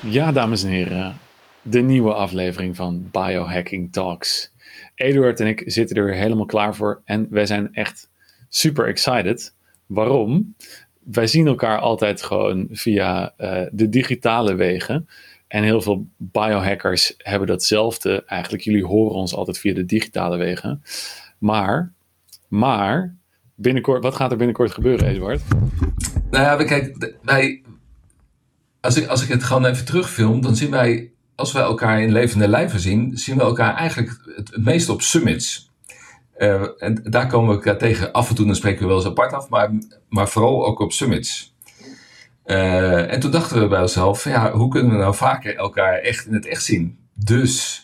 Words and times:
Ja, 0.00 0.32
dames 0.32 0.62
en 0.62 0.70
heren. 0.70 1.18
De 1.62 1.80
nieuwe 1.80 2.14
aflevering 2.14 2.76
van 2.76 3.08
Biohacking 3.10 3.92
Talks. 3.92 4.52
Eduard 4.94 5.40
en 5.40 5.46
ik 5.46 5.62
zitten 5.66 5.96
er 5.96 6.14
helemaal 6.14 6.46
klaar 6.46 6.74
voor. 6.74 7.02
En 7.04 7.26
wij 7.30 7.46
zijn 7.46 7.74
echt 7.74 8.10
super 8.48 8.86
excited. 8.86 9.54
Waarom? 9.86 10.54
Wij 10.98 11.26
zien 11.26 11.46
elkaar 11.46 11.78
altijd 11.78 12.22
gewoon 12.22 12.68
via 12.70 13.34
uh, 13.38 13.62
de 13.70 13.88
digitale 13.88 14.54
wegen. 14.54 15.08
En 15.48 15.62
heel 15.62 15.80
veel 15.80 16.06
biohackers 16.16 17.14
hebben 17.18 17.48
datzelfde. 17.48 18.24
Eigenlijk, 18.26 18.62
jullie 18.62 18.84
horen 18.84 19.16
ons 19.16 19.34
altijd 19.34 19.58
via 19.58 19.74
de 19.74 19.84
digitale 19.84 20.36
wegen. 20.36 20.82
Maar, 21.38 21.92
maar, 22.48 23.16
binnenkort, 23.54 24.02
wat 24.02 24.14
gaat 24.14 24.30
er 24.30 24.36
binnenkort 24.36 24.70
gebeuren, 24.70 25.08
Eduard? 25.08 25.42
Nou 26.30 26.44
ja, 26.44 26.64
kijk, 26.64 27.12
wij, 27.22 27.62
als 28.80 28.96
ik, 28.96 29.06
als 29.06 29.22
ik 29.22 29.28
het 29.28 29.42
gewoon 29.42 29.64
even 29.64 29.84
terugfilm, 29.84 30.40
dan 30.40 30.56
zien 30.56 30.70
wij, 30.70 31.12
als 31.34 31.52
wij 31.52 31.62
elkaar 31.62 32.02
in 32.02 32.12
levende 32.12 32.48
lijven 32.48 32.80
zien, 32.80 33.16
zien 33.16 33.36
we 33.36 33.42
elkaar 33.42 33.74
eigenlijk 33.74 34.18
het, 34.36 34.64
meest 34.64 34.88
op 34.88 35.02
summits. 35.02 35.70
Uh, 36.38 36.62
en 36.78 37.00
daar 37.02 37.26
komen 37.26 37.48
we 37.48 37.54
elkaar 37.54 37.78
tegen. 37.78 38.12
Af 38.12 38.28
en 38.28 38.34
toe 38.34 38.46
dan 38.46 38.54
spreken 38.54 38.80
we 38.80 38.86
wel 38.86 38.96
eens 38.96 39.06
apart 39.06 39.32
af, 39.32 39.48
maar, 39.48 39.70
maar 40.08 40.28
vooral 40.28 40.66
ook 40.66 40.80
op 40.80 40.92
summits. 40.92 41.56
Uh, 42.46 43.12
en 43.12 43.20
toen 43.20 43.30
dachten 43.30 43.60
we 43.60 43.68
bij 43.68 43.80
onszelf, 43.80 44.24
ja, 44.24 44.52
hoe 44.52 44.68
kunnen 44.68 44.92
we 44.92 44.98
nou 44.98 45.14
vaker 45.14 45.56
elkaar 45.56 45.94
echt 45.94 46.26
in 46.26 46.34
het 46.34 46.46
echt 46.46 46.64
zien? 46.64 46.98
Dus 47.14 47.82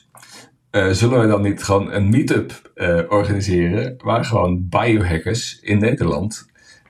uh, 0.71 0.91
zullen 0.91 1.21
we 1.21 1.27
dan 1.27 1.43
niet 1.43 1.63
gewoon 1.63 1.93
een 1.93 2.11
meetup 2.11 2.73
organiseren 3.09 3.95
waar 3.99 4.25
gewoon 4.25 4.69
biohackers 4.69 5.61
in 5.61 5.79
Nederland 5.79 6.47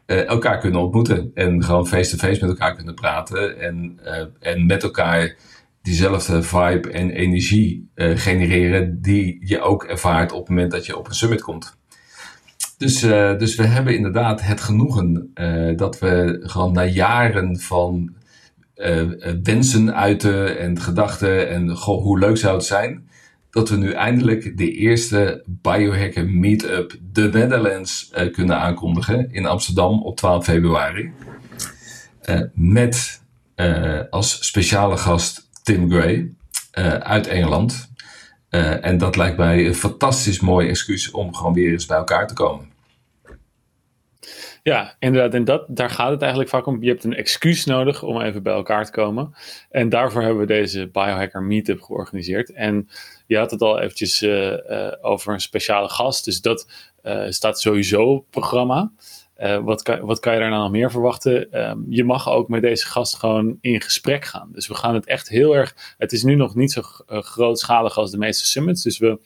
uh, 0.07 0.29
elkaar 0.29 0.59
kunnen 0.59 0.81
ontmoeten. 0.81 1.31
En 1.35 1.65
gewoon 1.65 1.87
face-to-face 1.87 2.41
met 2.41 2.51
elkaar 2.51 2.75
kunnen 2.75 2.95
praten. 2.95 3.61
En, 3.61 4.01
uh, 4.05 4.25
en 4.53 4.67
met 4.67 4.83
elkaar 4.83 5.37
diezelfde 5.83 6.43
vibe 6.43 6.91
en 6.91 7.11
energie 7.11 7.91
uh, 7.95 8.19
genereren 8.19 9.03
die 9.03 9.37
je 9.41 9.61
ook 9.61 9.85
ervaart 9.85 10.33
op 10.33 10.41
het 10.41 10.49
moment 10.49 10.71
dat 10.71 10.87
je 10.87 10.99
op 10.99 11.09
een 11.09 11.15
summit 11.15 11.43
komt. 11.43 11.77
Dus, 12.79 13.01
dus 13.39 13.57
we 13.57 13.67
hebben 13.67 13.97
inderdaad 13.97 14.43
het 14.43 14.61
genoegen 14.61 15.31
dat 15.77 15.99
we 15.99 16.41
gewoon 16.43 16.73
na 16.73 16.85
jaren 16.85 17.61
van 17.61 18.15
wensen 19.43 19.95
uiten 19.95 20.59
en 20.59 20.81
gedachten 20.81 21.49
en 21.49 21.77
goh, 21.77 22.03
hoe 22.03 22.19
leuk 22.19 22.37
zou 22.37 22.55
het 22.55 22.65
zijn, 22.65 23.09
dat 23.55 23.69
we 23.69 23.77
nu 23.77 23.93
eindelijk 23.93 24.57
de 24.57 24.71
eerste 24.71 25.43
Biohacker 25.47 26.29
Meetup 26.29 26.99
The 27.13 27.29
Netherlands 27.33 28.11
uh, 28.15 28.33
kunnen 28.33 28.59
aankondigen 28.59 29.33
in 29.33 29.47
Amsterdam 29.47 30.03
op 30.03 30.17
12 30.17 30.45
februari. 30.45 31.13
Uh, 32.25 32.41
met 32.55 33.23
uh, 33.57 34.01
als 34.11 34.47
speciale 34.47 34.97
gast 34.97 35.49
Tim 35.63 35.91
Gray 35.91 36.33
uit 37.01 37.27
Engeland. 37.27 37.91
en 38.49 38.99
dat 38.99 39.17
lijkt 39.17 39.37
mij 39.37 39.67
een 39.67 39.75
fantastisch 39.75 40.41
mooi 40.41 40.69
excuus 40.69 41.11
om 41.11 41.35
gewoon 41.35 41.55
weer 41.55 41.73
eens 41.73 41.87
bij 41.87 41.97
elkaar 41.97 42.27
te 42.27 42.35
komen. 42.35 42.74
Ja, 44.65 44.97
inderdaad. 44.99 45.35
En 45.35 45.45
dat, 45.45 45.65
daar 45.69 45.91
gaat 45.91 46.11
het 46.11 46.21
eigenlijk 46.21 46.51
vaak 46.51 46.67
om. 46.67 46.83
Je 46.83 46.89
hebt 46.89 47.05
een 47.05 47.15
excuus 47.15 47.65
nodig 47.65 48.03
om 48.03 48.21
even 48.21 48.43
bij 48.43 48.53
elkaar 48.53 48.85
te 48.85 48.91
komen. 48.91 49.35
En 49.71 49.89
daarvoor 49.89 50.23
hebben 50.23 50.41
we 50.41 50.47
deze 50.47 50.89
Biohacker 50.93 51.43
Meetup 51.43 51.81
georganiseerd. 51.81 52.53
En 52.53 52.89
je 53.27 53.37
had 53.37 53.51
het 53.51 53.63
al 53.63 53.81
eventjes 53.81 54.23
uh, 54.23 54.51
uh, 54.51 54.93
over 55.01 55.33
een 55.33 55.41
speciale 55.41 55.89
gast. 55.89 56.25
Dus 56.25 56.41
dat 56.41 56.69
uh, 57.03 57.25
staat 57.29 57.61
sowieso 57.61 58.03
op 58.03 58.21
het 58.21 58.31
programma. 58.31 58.93
wat, 59.63 59.83
kan, 59.83 60.01
wat 60.01 60.21
kan 60.21 60.33
je 60.33 60.41
daar 60.41 60.51
nou 60.51 60.63
nog 60.63 60.71
meer 60.71 60.91
verwachten? 60.91 61.69
Um, 61.71 61.87
je 61.89 62.05
mag 62.05 62.29
ook 62.29 62.49
met 62.49 62.63
deze 62.63 62.87
gast 62.87 63.17
gewoon 63.17 63.59
in 63.61 63.81
gesprek 63.81 64.25
gaan. 64.25 64.49
Dus 64.53 64.67
we 64.67 64.75
gaan 64.75 64.95
het 64.95 65.07
echt 65.07 65.29
heel 65.29 65.57
erg. 65.57 65.95
Het 65.99 66.13
is 66.13 66.23
nu 66.23 66.35
nog 66.35 66.55
niet 66.55 66.73
zo 66.73 66.83
grootschalig 67.09 67.99
als 67.99 68.11
de 68.11 68.19
meeste 68.19 68.47
summits. 68.47 68.83
Dus 68.83 68.99
we 68.99 69.19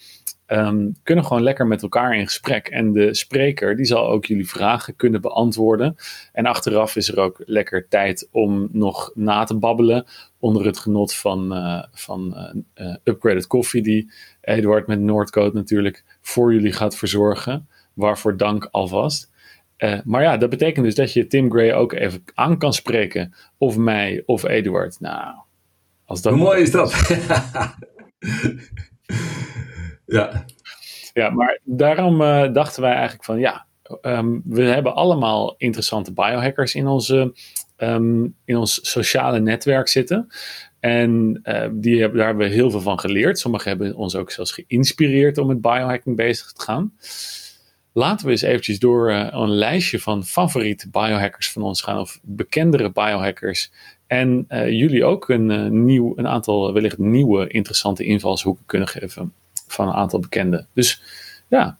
um, 0.48 0.96
kunnen 1.02 1.24
gewoon 1.24 1.42
lekker 1.42 1.66
met 1.66 1.82
elkaar 1.82 2.16
in 2.16 2.24
gesprek. 2.24 2.68
En 2.68 2.92
de 2.92 3.14
spreker 3.14 3.76
die 3.76 3.84
zal 3.84 4.08
ook 4.08 4.24
jullie 4.24 4.48
vragen 4.48 4.96
kunnen 4.96 5.20
beantwoorden. 5.20 5.96
En 6.32 6.46
achteraf 6.46 6.96
is 6.96 7.08
er 7.08 7.18
ook 7.18 7.42
lekker 7.44 7.88
tijd 7.88 8.28
om 8.30 8.68
nog 8.72 9.10
na 9.14 9.44
te 9.44 9.54
babbelen. 9.54 10.04
Onder 10.38 10.66
het 10.66 10.78
genot 10.78 11.14
van, 11.14 11.56
uh, 11.56 11.82
van 11.92 12.34
uh, 12.74 12.94
Upgraded 13.04 13.46
Coffee, 13.46 13.82
die 13.82 14.10
Eduard 14.40 14.86
met 14.86 15.00
Noordcoat 15.00 15.52
natuurlijk 15.52 16.04
voor 16.20 16.52
jullie 16.52 16.72
gaat 16.72 16.96
verzorgen. 16.96 17.68
Waarvoor 17.94 18.36
dank 18.36 18.68
alvast. 18.70 19.30
Uh, 19.78 19.98
maar 20.04 20.22
ja, 20.22 20.36
dat 20.36 20.50
betekent 20.50 20.84
dus 20.84 20.94
dat 20.94 21.12
je 21.12 21.26
Tim 21.26 21.50
Gray 21.50 21.72
ook 21.72 21.92
even 21.92 22.22
aan 22.34 22.58
kan 22.58 22.72
spreken. 22.72 23.34
Of 23.58 23.76
mij 23.76 24.22
of 24.26 24.44
Eduard. 24.44 25.00
Nou, 25.00 25.34
als 26.04 26.22
dat. 26.22 26.32
Hoe 26.32 26.42
mooi 26.42 26.62
is 26.62 26.70
dat? 26.70 26.92
Ja. 30.08 30.44
Ja, 31.12 31.30
maar 31.30 31.60
daarom 31.64 32.20
uh, 32.20 32.52
dachten 32.52 32.82
wij 32.82 32.92
eigenlijk 32.92 33.24
van 33.24 33.38
ja, 33.38 33.66
um, 34.02 34.42
we 34.44 34.62
hebben 34.62 34.94
allemaal 34.94 35.54
interessante 35.56 36.12
biohackers 36.12 36.74
in, 36.74 36.86
onze, 36.86 37.32
um, 37.76 38.34
in 38.44 38.56
ons 38.56 38.90
sociale 38.90 39.40
netwerk 39.40 39.88
zitten. 39.88 40.28
En 40.80 41.40
uh, 41.44 41.66
die 41.72 42.00
hebben, 42.00 42.18
daar 42.18 42.26
hebben 42.26 42.48
we 42.48 42.54
heel 42.54 42.70
veel 42.70 42.80
van 42.80 43.00
geleerd. 43.00 43.38
Sommigen 43.38 43.68
hebben 43.68 43.94
ons 43.94 44.16
ook 44.16 44.30
zelfs 44.30 44.52
geïnspireerd 44.52 45.38
om 45.38 45.46
met 45.46 45.60
biohacking 45.60 46.16
bezig 46.16 46.52
te 46.52 46.62
gaan. 46.62 46.92
Laten 47.92 48.26
we 48.26 48.32
eens 48.32 48.42
eventjes 48.42 48.78
door 48.78 49.10
uh, 49.10 49.28
een 49.30 49.50
lijstje 49.50 50.00
van 50.00 50.24
favoriete 50.24 50.90
biohackers 50.90 51.52
van 51.52 51.62
ons 51.62 51.82
gaan, 51.82 51.98
of 51.98 52.18
bekendere 52.22 52.92
biohackers. 52.92 53.72
En 54.06 54.46
jullie 54.50 55.04
ook 55.04 55.28
een, 55.28 55.84
nieuw, 55.84 56.12
een 56.16 56.28
aantal 56.28 56.72
wellicht 56.72 56.98
nieuwe 56.98 57.48
interessante 57.48 58.04
invalshoeken 58.04 58.66
kunnen 58.66 58.88
geven 58.88 59.32
van 59.72 59.88
een 59.88 59.94
aantal 59.94 60.20
bekenden. 60.20 60.68
Dus 60.74 61.02
ja, 61.48 61.78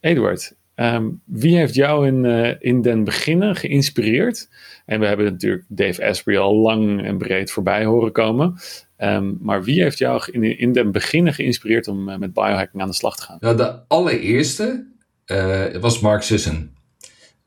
Eduard, 0.00 0.54
um, 0.74 1.20
wie 1.24 1.56
heeft 1.56 1.74
jou 1.74 2.06
in, 2.06 2.24
uh, 2.24 2.54
in 2.58 2.82
den 2.82 3.04
beginnen 3.04 3.56
geïnspireerd? 3.56 4.48
En 4.86 5.00
we 5.00 5.06
hebben 5.06 5.26
natuurlijk 5.26 5.64
Dave 5.68 6.06
Asprey 6.06 6.38
al 6.38 6.54
lang 6.54 7.04
en 7.04 7.18
breed 7.18 7.50
voorbij 7.50 7.84
horen 7.84 8.12
komen. 8.12 8.54
Um, 8.98 9.38
maar 9.40 9.64
wie 9.64 9.82
heeft 9.82 9.98
jou 9.98 10.22
in, 10.30 10.58
in 10.58 10.72
den 10.72 10.92
beginnen 10.92 11.34
geïnspireerd 11.34 11.88
om 11.88 12.08
uh, 12.08 12.16
met 12.16 12.32
biohacking 12.32 12.82
aan 12.82 12.88
de 12.88 12.94
slag 12.94 13.16
te 13.16 13.22
gaan? 13.22 13.36
Ja, 13.40 13.54
de 13.54 13.78
allereerste 13.88 14.86
uh, 15.26 15.76
was 15.76 16.00
Mark 16.00 16.22
Sisson. 16.22 16.70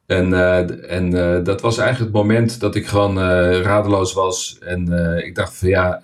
En, 0.06 0.30
uh, 0.30 0.92
en 0.92 1.16
uh, 1.16 1.44
dat 1.44 1.62
was 1.62 1.78
eigenlijk 1.78 2.14
het 2.14 2.24
moment 2.24 2.60
dat 2.60 2.76
ik 2.76 2.88
gewoon 2.88 3.18
uh, 3.18 3.62
radeloos 3.62 4.14
was. 4.14 4.58
En 4.60 4.92
ik 5.26 5.36
dacht 5.36 5.56
van 5.56 5.70
ja, 5.70 6.02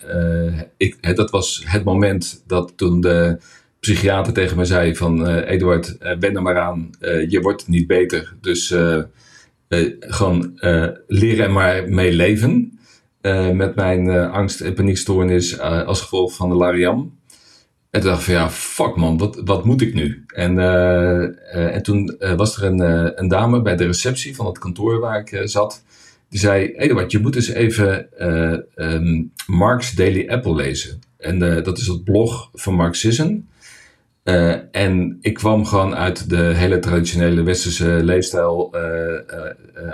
ik, 0.77 1.15
dat 1.15 1.29
was 1.29 1.63
het 1.65 1.83
moment 1.83 2.43
dat 2.47 2.73
toen 2.75 3.01
de 3.01 3.38
psychiater 3.79 4.33
tegen 4.33 4.55
mij 4.55 4.65
zei 4.65 4.95
van 4.95 5.27
Eduard, 5.27 5.97
ben 6.19 6.35
er 6.35 6.41
maar 6.41 6.59
aan, 6.59 6.89
je 7.27 7.39
wordt 7.41 7.67
niet 7.67 7.88
beter. 7.88 8.35
Dus 8.41 8.75
gewoon 9.99 10.59
leren 11.07 11.45
er 11.45 11.51
maar 11.51 11.89
mee 11.89 12.13
leven. 12.13 12.79
met 13.53 13.75
mijn 13.75 14.09
angst- 14.09 14.61
en 14.61 14.73
paniekstoornis 14.73 15.59
als 15.59 16.01
gevolg 16.01 16.35
van 16.35 16.49
de 16.49 16.55
Lariam. 16.55 17.19
En 17.89 18.01
toen 18.01 18.09
dacht 18.09 18.19
ik 18.22 18.25
van 18.25 18.35
ja, 18.35 18.50
fuck 18.50 18.95
man, 18.95 19.17
wat, 19.17 19.41
wat 19.45 19.66
moet 19.66 19.81
ik 19.81 19.94
nu? 19.94 20.23
En, 20.27 20.51
uh, 20.51 20.63
uh, 20.63 21.75
en 21.75 21.83
toen 21.83 22.16
uh, 22.19 22.33
was 22.33 22.57
er 22.57 22.63
een, 22.63 22.79
een 23.19 23.27
dame 23.27 23.61
bij 23.61 23.75
de 23.75 23.85
receptie 23.85 24.35
van 24.35 24.45
het 24.45 24.57
kantoor 24.57 25.00
waar 25.00 25.19
ik 25.19 25.41
zat. 25.50 25.83
Die 26.29 26.39
zei, 26.39 26.66
Eduard, 26.66 27.11
je 27.11 27.19
moet 27.19 27.35
eens 27.35 27.47
even 27.47 28.09
um, 28.75 29.31
Mark's 29.47 29.91
Daily 29.91 30.27
Apple 30.27 30.55
lezen. 30.55 31.00
En 31.17 31.39
dat 31.39 31.77
is 31.77 31.88
het 31.88 32.03
blog 32.03 32.50
van 32.53 32.73
Mark 32.73 32.95
Sisson. 32.95 33.47
en 34.71 35.18
ik 35.21 35.33
kwam 35.33 35.65
gewoon 35.65 35.95
uit 35.95 36.30
de 36.30 36.41
hele 36.56 36.80
traditionele 36.80 37.44
westerse 37.44 38.00
leefstijl 38.03 38.75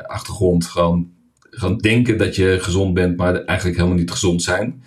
achtergrond. 0.08 0.66
Gewoon, 0.66 1.12
gewoon 1.50 1.78
denken 1.78 2.18
dat 2.18 2.36
je 2.36 2.58
gezond 2.60 2.94
bent, 2.94 3.18
maar 3.18 3.44
eigenlijk 3.44 3.78
helemaal 3.78 4.00
niet 4.00 4.12
gezond 4.12 4.44
zijn. 4.44 4.84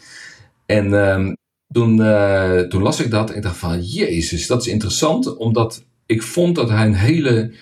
En 0.67 0.93
um, 0.93 1.37
toen, 1.73 1.97
uh, 2.01 2.61
toen 2.61 2.83
las 2.83 3.01
ik 3.01 3.11
dat 3.11 3.31
en 3.31 3.37
ik 3.37 3.43
dacht 3.43 3.57
van, 3.57 3.83
jezus, 3.83 4.47
dat 4.47 4.61
is 4.61 4.73
interessant, 4.73 5.37
omdat 5.37 5.85
ik 6.07 6.23
vond 6.23 6.55
dat 6.55 6.69
hij 6.69 6.87
een 6.87 6.95
hele 6.95 7.53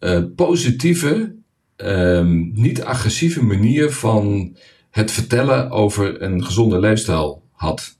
uh, 0.00 0.22
positieve, 0.36 1.34
um, 1.76 2.50
niet 2.54 2.82
agressieve 2.82 3.44
manier 3.44 3.90
van 3.90 4.56
het 4.90 5.10
vertellen 5.10 5.70
over 5.70 6.22
een 6.22 6.44
gezonde 6.44 6.78
leefstijl 6.78 7.42
had. 7.52 7.98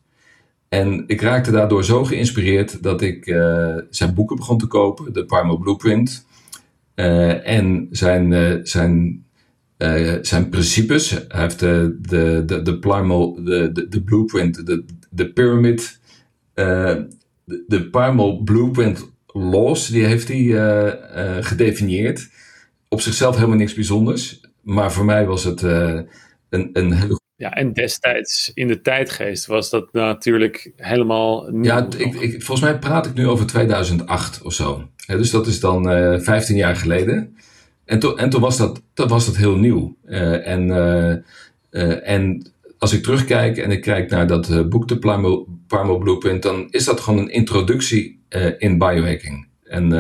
En 0.69 1.05
ik 1.07 1.21
raakte 1.21 1.51
daardoor 1.51 1.85
zo 1.85 2.05
geïnspireerd 2.05 2.83
dat 2.83 3.03
ik 3.03 3.27
uh, 3.27 3.77
zijn 3.91 4.15
boeken 4.15 4.37
begon 4.37 4.59
te 4.59 4.67
kopen, 4.67 5.13
de 5.13 5.25
Primal 5.25 5.59
Blueprint. 5.59 6.27
en 6.95 7.89
zijn, 7.91 8.61
zijn, 8.67 9.25
zijn 10.23 10.49
principes. 10.49 11.11
Hij 11.11 11.41
heeft 11.41 11.59
de, 11.59 11.99
de, 12.01 12.43
de, 12.47 12.63
de 12.63 12.79
Primal, 12.79 13.45
de, 13.45 13.73
de, 13.73 13.89
de 13.89 14.03
Blueprint, 14.03 14.67
de, 14.67 14.85
de 15.15 15.33
pyramid, 15.33 16.01
uh, 16.55 16.95
de, 17.45 17.65
de 17.67 17.91
Primal 17.91 18.43
Blueprint 18.43 19.13
Laws, 19.27 19.87
die 19.87 20.05
heeft 20.05 20.29
hij 20.29 20.41
uh, 20.41 20.85
uh, 21.17 21.37
gedefinieerd. 21.41 22.29
Op 22.89 23.01
zichzelf 23.01 23.35
helemaal 23.35 23.57
niks 23.57 23.75
bijzonders. 23.75 24.41
Maar 24.61 24.93
voor 24.93 25.05
mij 25.05 25.27
was 25.27 25.45
het 25.45 25.63
een, 25.63 26.09
een 26.73 26.93
hele 26.93 27.21
Ja, 27.37 27.53
en 27.53 27.73
destijds 27.73 28.51
in 28.55 28.69
de 28.69 28.81
tijdgeest 28.81 29.47
was 29.47 29.71
dat 29.71 29.93
natuurlijk 29.93 30.73
helemaal 30.77 31.49
nieuw. 31.51 31.65
Ja, 31.65 31.87
ik, 31.97 32.15
ik, 32.15 32.43
volgens 32.43 32.61
mij 32.61 32.79
praat 32.79 33.07
ik 33.07 33.15
nu 33.15 33.29
over 33.29 33.47
2008 33.47 34.43
of 34.43 34.53
zo. 34.53 34.89
dus 35.07 35.31
dat 35.31 35.47
is 35.47 35.61
dan 35.61 35.91
uh, 35.91 36.21
15 36.21 36.57
jaar 36.57 36.77
geleden. 36.77 37.37
En, 37.85 37.99
to, 37.99 38.15
en 38.17 38.31
toen 38.31 38.41
was 38.41 38.57
dat, 38.57 38.83
dat, 38.95 39.11
was 39.11 39.27
dat 39.27 39.37
heel 39.37 39.57
nieuw. 39.57 39.97
En, 40.05 40.71
en 42.05 42.54
als 42.85 42.93
ik 42.93 43.03
terugkijk 43.03 43.57
en 43.57 43.71
ik 43.71 43.81
kijk 43.81 44.11
naar 44.11 44.27
dat 44.27 44.69
boek, 44.69 44.89
de 44.89 44.99
Primal, 44.99 45.99
Blueprint, 45.99 46.43
dan 46.43 46.67
is 46.71 46.85
dat 46.85 47.01
gewoon 47.01 47.19
een 47.19 47.33
introductie 47.33 48.21
in 48.59 48.79
biohacking. 48.79 49.47
En 49.65 49.93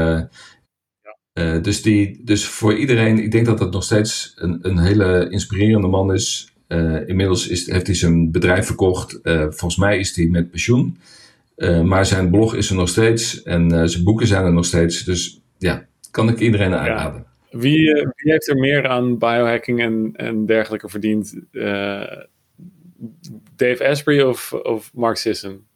uh, 1.35 1.63
dus, 1.63 1.83
die, 1.83 2.21
dus 2.25 2.47
voor 2.47 2.75
iedereen, 2.75 3.19
ik 3.19 3.31
denk 3.31 3.47
dat 3.47 3.59
dat 3.59 3.73
nog 3.73 3.85
steeds 3.85 4.33
een, 4.37 4.59
een 4.63 4.79
hele 4.79 5.27
inspirerende 5.31 5.89
man 5.89 6.13
is. 6.13 6.53
Uh, 6.69 7.09
inmiddels 7.09 7.49
is, 7.49 7.71
heeft 7.71 7.87
hij 7.87 7.97
zijn 7.97 8.31
bedrijf 8.31 8.67
verkocht. 8.67 9.19
Uh, 9.23 9.41
volgens 9.41 9.77
mij 9.77 9.99
is 9.99 10.17
hij 10.17 10.27
met 10.27 10.51
pensioen. 10.51 10.99
maar 11.85 12.07
zijn 12.07 12.31
blog 12.31 12.55
is 12.55 12.71
er 12.71 12.77
nog 12.77 12.89
steeds 12.89 13.43
en 13.43 13.89
zijn 13.89 14.05
boeken 14.05 14.27
zijn 14.27 14.45
er 14.45 14.53
nog 14.53 14.65
steeds. 14.65 15.05
Dus 15.05 15.41
ja, 15.59 15.87
kan 16.11 16.29
ik 16.29 16.39
iedereen 16.39 16.75
aanraden. 16.75 17.27
Ja. 17.51 17.59
Wie, 17.59 17.93
wie, 17.93 18.33
heeft 18.33 18.49
er 18.49 18.57
meer 18.57 18.89
aan 18.89 19.19
biohacking 19.19 19.81
en, 19.81 20.11
en 20.17 20.47
dergelijke 20.47 20.89
verdiend? 20.89 21.35
Dave 23.57 23.89
Asprey 23.89 24.23
of, 24.23 24.53
of 24.53 24.91
Mark 24.95 25.17
Sisson? 25.17 25.67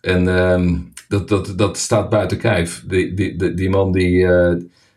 En 0.00 0.26
um, 0.26 0.92
dat, 1.08 1.28
dat, 1.28 1.52
dat 1.56 1.78
staat 1.78 2.10
buiten 2.10 2.38
kijf. 2.38 2.84
Die, 2.86 3.14
die, 3.14 3.54
die, 3.54 3.70
man 3.70 3.92
die 3.92 4.16
uh, 4.16 4.54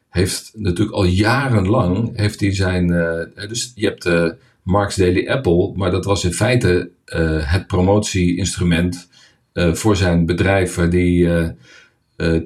heeft 0.09 0.51
natuurlijk 0.55 0.95
al 0.95 1.05
jarenlang, 1.05 2.17
heeft 2.17 2.39
hij 2.39 2.53
zijn, 2.53 2.89
uh, 2.89 3.47
dus 3.47 3.71
je 3.75 3.85
hebt 3.85 4.05
uh, 4.05 4.29
Mark's 4.63 4.95
Daily 4.95 5.27
Apple, 5.27 5.71
maar 5.75 5.91
dat 5.91 6.05
was 6.05 6.23
in 6.23 6.33
feite 6.33 6.91
het 7.43 7.67
promotie-instrument 7.67 9.09
voor 9.53 9.95
zijn 9.95 10.25
bedrijf, 10.25 10.75
waar 10.75 10.89
die 10.89 11.29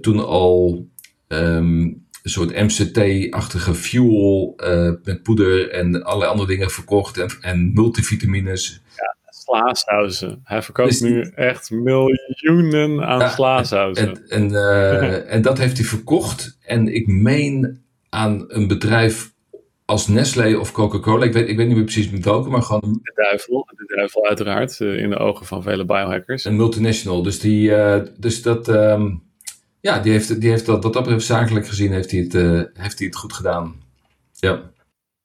toen 0.01 0.25
al 0.25 0.87
um, 1.27 2.06
een 2.27 2.33
soort 2.33 2.55
MCT-achtige 2.55 3.73
fuel 3.73 4.55
met 5.03 5.23
poeder 5.23 5.69
en 5.69 6.03
allerlei 6.03 6.31
andere 6.31 6.47
dingen 6.47 6.69
verkocht 6.69 7.17
en, 7.17 7.29
en 7.41 7.73
multivitamines. 7.73 8.81
Ja. 8.95 9.15
Hij 10.43 10.61
verkoopt 10.61 10.89
dus 10.89 10.99
nu 10.99 11.21
echt 11.35 11.71
miljoenen 11.71 13.05
aan 13.05 13.19
ja. 13.19 13.91
En, 13.93 14.27
en, 14.27 14.49
uh, 14.49 15.33
en, 15.33 15.41
dat 15.41 15.57
heeft 15.57 15.77
hij 15.77 15.85
verkocht. 15.85 16.57
En 16.61 16.95
ik 16.95 17.07
meen 17.07 17.81
aan 18.09 18.45
een 18.47 18.67
bedrijf 18.67 19.31
als 19.85 20.07
Nestlé 20.07 20.57
of 20.57 20.71
Coca-Cola. 20.71 21.25
Ik 21.25 21.33
weet, 21.33 21.49
ik 21.49 21.57
weet 21.57 21.67
niet 21.67 21.75
meer 21.75 21.85
precies 21.85 22.09
met 22.09 22.25
welke, 22.25 22.49
maar 22.49 22.61
gewoon... 22.61 22.99
De 23.01 23.11
duivel, 23.15 23.67
de 23.75 23.93
duivel 23.95 24.25
uiteraard, 24.27 24.79
uh, 24.79 24.99
in 24.99 25.09
de 25.09 25.17
ogen 25.17 25.45
van 25.45 25.63
vele 25.63 25.85
biohackers. 25.85 26.45
Een 26.45 26.55
multinational. 26.55 27.21
Dus, 27.21 27.39
die, 27.39 27.69
uh, 27.69 27.99
dus 28.17 28.41
dat... 28.41 28.67
Um, 28.67 29.25
ja, 29.87 29.99
die 29.99 30.11
heeft, 30.11 30.41
die 30.41 30.49
heeft 30.49 30.65
dat, 30.65 30.83
wat 30.83 30.93
dat 30.93 31.03
betreft 31.03 31.25
zakelijk 31.25 31.67
gezien, 31.67 31.91
heeft 31.91 32.11
hij 32.11 32.19
het, 32.19 32.33
heeft 32.73 32.97
hij 32.97 33.07
het 33.07 33.15
goed 33.15 33.33
gedaan. 33.33 33.75
Ja. 34.33 34.71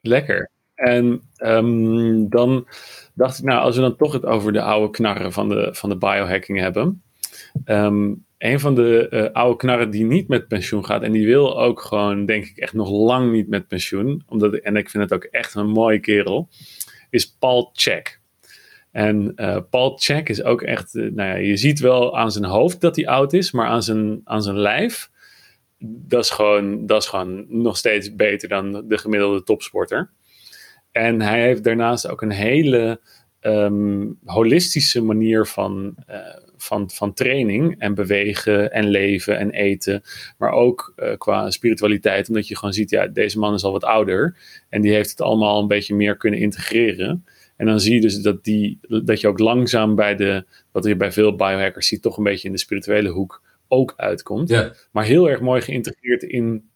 Lekker. 0.00 0.50
En 0.75 1.23
um, 1.37 2.29
dan 2.29 2.67
dacht 3.14 3.38
ik, 3.38 3.44
nou, 3.44 3.61
als 3.61 3.75
we 3.76 3.82
dan 3.82 3.97
toch 3.97 4.12
het 4.12 4.25
over 4.25 4.53
de 4.53 4.62
oude 4.62 4.91
knarren 4.91 5.32
van 5.32 5.49
de, 5.49 5.69
van 5.73 5.88
de 5.88 5.97
biohacking 5.97 6.59
hebben. 6.59 7.03
Um, 7.64 8.25
een 8.38 8.61
van 8.61 8.75
de 8.75 9.09
uh, 9.11 9.31
oude 9.32 9.56
knarren 9.56 9.91
die 9.91 10.05
niet 10.05 10.29
met 10.29 10.49
pensioen 10.49 10.85
gaat, 10.85 11.03
en 11.03 11.12
die 11.12 11.26
wil 11.26 11.61
ook 11.61 11.81
gewoon, 11.81 12.26
denk 12.26 12.44
ik, 12.44 12.56
echt 12.56 12.73
nog 12.73 12.91
lang 12.91 13.32
niet 13.32 13.49
met 13.49 13.69
pensioen, 13.69 14.23
omdat, 14.29 14.55
en 14.55 14.76
ik 14.76 14.91
vind 14.91 15.03
het 15.03 15.12
ook 15.12 15.25
echt 15.25 15.55
een 15.55 15.69
mooie 15.69 16.00
kerel, 16.00 16.49
is 17.11 17.37
Paul 17.38 17.70
Check. 17.73 18.20
En 18.93 19.33
uh, 19.37 19.59
Paul 19.71 19.99
Check 19.99 20.29
is 20.29 20.43
ook 20.43 20.62
echt, 20.62 20.94
uh, 20.94 21.12
nou 21.12 21.29
ja, 21.29 21.35
je 21.35 21.56
ziet 21.56 21.81
wel 21.81 22.19
aan 22.19 22.33
zijn 22.33 22.44
hoofd 22.44 22.81
dat 22.81 22.97
hij 22.97 23.06
oud 23.06 23.33
is, 23.33 23.50
maar 23.50 23.67
aan 23.67 23.83
zijn, 23.83 24.21
aan 24.25 24.43
zijn 24.43 24.59
lijf, 24.59 25.11
dat 25.79 26.25
is, 26.25 26.31
gewoon, 26.31 26.87
dat 26.87 27.03
is 27.03 27.09
gewoon 27.09 27.44
nog 27.49 27.77
steeds 27.77 28.15
beter 28.15 28.49
dan 28.49 28.89
de 28.89 28.99
gemiddelde 28.99 29.43
topsporter. 29.43 30.11
En 30.91 31.21
hij 31.21 31.43
heeft 31.43 31.65
daarnaast 31.65 32.09
ook 32.09 32.23
een 32.23 32.31
hele 32.31 33.00
ehm, 33.41 34.06
holistische 34.25 35.03
manier 35.03 35.47
van, 35.47 35.94
uh, 36.11 36.17
van, 36.56 36.91
van 36.91 37.15
training 37.15 37.75
en 37.79 37.94
bewegen 37.94 38.73
en 38.73 38.87
leven 38.87 39.39
en 39.39 39.50
eten. 39.50 40.03
Maar 40.39 40.50
ook 40.50 40.94
qua 41.19 41.50
spiritualiteit, 41.50 42.29
omdat 42.29 42.49
je 42.49 42.56
gewoon 42.56 42.75
ziet, 42.75 42.91
ja, 42.91 43.06
deze 43.06 43.39
man 43.39 43.55
is 43.55 43.65
al 43.65 43.73
wat 43.73 43.85
ouder. 43.85 44.37
En 44.69 44.83
die 44.83 44.93
heeft 44.93 45.11
het 45.11 45.21
allemaal 45.21 45.61
een 45.61 45.69
beetje 45.69 45.94
meer 45.94 46.17
kunnen 46.17 46.41
integreren. 46.41 47.25
En 47.56 47.66
dan 47.66 47.81
zie 47.81 47.94
je 47.94 48.00
dus 48.00 48.20
dat, 48.20 48.44
die, 48.44 48.78
dat 49.04 49.20
je 49.20 49.28
ook 49.28 49.38
langzaam 49.38 49.94
bij 49.94 50.16
de, 50.16 50.44
wat 50.72 50.84
je 50.84 50.96
bij 50.96 51.12
veel 51.12 51.37
biohackers 51.37 51.87
ziet, 51.87 52.02
toch 52.02 52.16
een 52.16 52.25
beetje 52.25 52.46
in 52.46 52.52
de 52.52 52.60
spirituele 52.60 53.08
hoek 53.08 53.43
ook 53.69 53.94
uitkomt. 53.96 54.49
Ja. 54.49 54.72
Maar 54.90 55.04
heel 55.04 55.31
erg 55.31 55.40
mooi 55.40 55.60
geïntegreerd 55.60 56.22
in 56.22 56.70